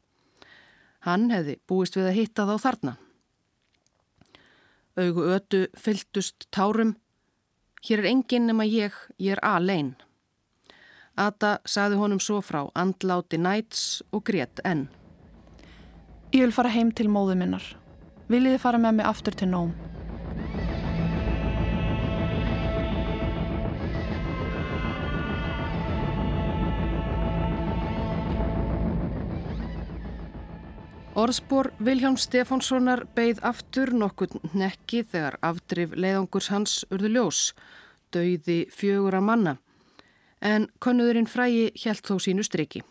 Hann 1.06 1.30
hefði 1.34 1.60
búist 1.70 1.96
við 1.98 2.10
að 2.10 2.18
hitta 2.18 2.48
þá 2.50 2.56
þarna. 2.66 2.98
Augu 5.00 5.24
ötu 5.32 5.66
fylltust 5.78 6.48
tárum. 6.52 6.96
Hér 7.82 8.04
er 8.04 8.10
enginn 8.12 8.50
nema 8.50 8.66
ég, 8.68 8.96
ég 9.18 9.38
er 9.38 9.42
alein. 9.46 9.96
Ata 11.16 11.60
saði 11.66 12.00
honum 12.00 12.20
svo 12.20 12.42
frá 12.44 12.66
andláti 12.76 13.40
næts 13.40 14.02
og 14.12 14.26
grét 14.28 14.60
enn. 14.68 14.88
Ég 16.32 16.46
vil 16.46 16.56
fara 16.56 16.72
heim 16.72 16.92
til 16.92 17.10
móðu 17.12 17.36
minnar. 17.40 17.64
Viljiði 18.32 18.60
fara 18.64 18.80
með 18.80 19.00
mig 19.00 19.10
aftur 19.10 19.36
til 19.36 19.52
nóm? 19.52 19.74
Orðspor 31.12 31.74
Viljám 31.84 32.16
Stefánssonar 32.16 33.02
beigð 33.16 33.42
aftur 33.44 33.90
nokkur 33.92 34.32
nekki 34.56 35.02
þegar 35.04 35.36
afdrif 35.44 35.92
leiðangurs 35.92 36.48
hans 36.54 36.76
urðu 36.88 37.12
ljós, 37.12 37.42
dauði 38.16 38.64
fjögur 38.72 39.18
að 39.20 39.28
manna 39.28 39.58
en 40.42 40.70
konnuðurinn 40.80 41.30
frægi 41.30 41.70
hjælt 41.78 42.08
þó 42.08 42.16
sínu 42.24 42.46
striki. 42.48 42.82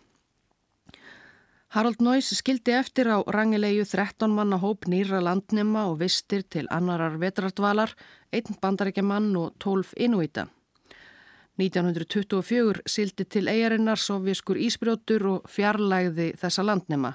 Harald 1.70 2.00
Noyes 2.02 2.30
skildi 2.34 2.74
eftir 2.74 3.08
á 3.08 3.22
rangilegu 3.24 3.84
13 3.86 4.30
manna 4.34 4.58
hóp 4.58 4.88
nýra 4.90 5.20
landnema 5.22 5.86
og 5.90 6.00
vistir 6.00 6.42
til 6.42 6.66
annarar 6.70 7.18
vetrardvalar, 7.22 7.94
einn 8.34 8.56
bandarækjaman 8.62 9.36
og 9.38 9.54
12 9.62 9.94
innúita. 9.96 10.48
1924 11.60 12.82
sildi 12.88 13.24
til 13.24 13.48
eigarinnar 13.48 14.00
sovjaskur 14.00 14.58
ísbrjótur 14.58 15.26
og 15.30 15.48
fjarlægði 15.50 16.32
þessa 16.40 16.64
landnema. 16.66 17.14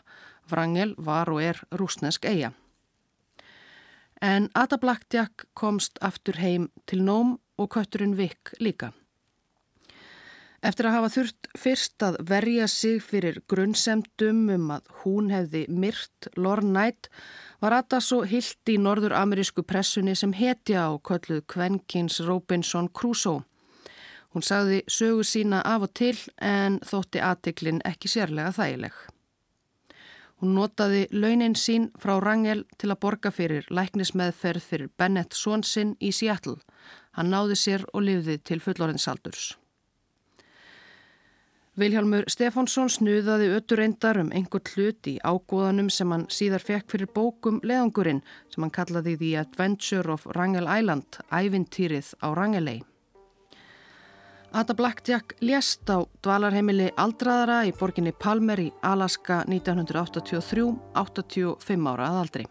Vrangel 0.49 0.93
var 0.97 1.29
og 1.31 1.41
er 1.43 1.61
rúsnesk 1.71 2.25
eiga. 2.25 2.51
En 4.21 4.49
Ata 4.55 4.77
Blackjack 4.77 5.47
komst 5.53 5.99
aftur 6.01 6.37
heim 6.39 6.69
til 6.85 7.03
nóm 7.03 7.37
og 7.57 7.73
kötturinn 7.75 8.15
Vikk 8.17 8.55
líka. 8.59 8.93
Eftir 10.65 10.87
að 10.89 10.95
hafa 10.95 11.09
þurft 11.13 11.47
fyrst 11.61 12.03
að 12.07 12.15
verja 12.25 12.65
sig 12.71 13.01
fyrir 13.03 13.41
grunnsemdum 13.51 14.47
um 14.55 14.71
að 14.73 14.87
hún 15.03 15.27
hefði 15.29 15.65
myrt 15.69 16.29
Knight 16.33 17.09
var 17.61 17.75
Atta 17.77 17.99
svo 18.01 18.23
hilt 18.25 18.71
í 18.71 18.79
norður-amerísku 18.81 19.61
pressunni 19.61 20.15
sem 20.17 20.33
hetja 20.33 20.87
á 20.89 20.91
kölluð 20.97 21.43
Kvenkins 21.45 22.17
Robinson 22.25 22.89
Crusoe. 22.89 23.43
Hún 24.33 24.43
sagði 24.43 24.81
sögu 24.89 25.23
sína 25.23 25.61
af 25.61 25.85
og 25.85 25.93
til 25.93 26.17
en 26.41 26.79
þótti 26.81 27.21
aðtiklin 27.21 27.83
ekki 27.85 28.09
sérlega 28.11 28.51
þægileg. 28.57 28.95
Hún 30.41 30.55
notaði 30.57 31.05
launin 31.15 31.55
sín 31.55 31.89
frá 31.99 32.17
Rangel 32.19 32.65
til 32.77 32.89
að 32.91 33.01
borga 33.05 33.31
fyrir 33.31 33.67
læknismeðferð 33.71 34.63
fyrir 34.63 34.89
Bennett 34.99 35.33
Sonsinn 35.33 35.95
í 36.03 36.11
Seattle. 36.11 36.57
Hann 37.15 37.31
náði 37.31 37.55
sér 37.55 37.85
og 37.93 38.03
lifði 38.03 38.41
til 38.43 38.59
fullorðinsaldurs. 38.59 39.53
Viljálmur 41.75 42.23
Stefánsson 42.31 42.87
snuðaði 42.87 43.49
öttureindar 43.57 44.21
um 44.21 44.29
einhver 44.31 44.63
hlut 44.71 45.09
í 45.11 45.17
ágóðanum 45.19 45.89
sem 45.91 46.11
hann 46.13 46.23
síðar 46.31 46.63
fekk 46.63 46.93
fyrir 46.93 47.11
bókum 47.11 47.57
leðangurinn 47.67 48.21
sem 48.53 48.63
hann 48.63 48.71
kallaði 48.77 49.17
The 49.19 49.31
Adventure 49.41 50.13
of 50.13 50.23
Rangel 50.37 50.71
Island, 50.71 51.19
ævintýrið 51.35 52.13
á 52.23 52.31
Rangelei. 52.31 52.79
Ada 54.55 54.73
Blackjack 54.73 55.35
lést 55.43 55.89
á 55.91 55.99
dvalarheimili 56.23 56.87
aldraðara 56.95 57.57
í 57.67 57.73
borginni 57.75 58.13
Palmer 58.15 58.61
í 58.63 58.69
Alaska 58.87 59.41
1983, 59.51 60.63
85 60.95 61.89
ára 61.91 62.07
aðaldri. 62.13 62.47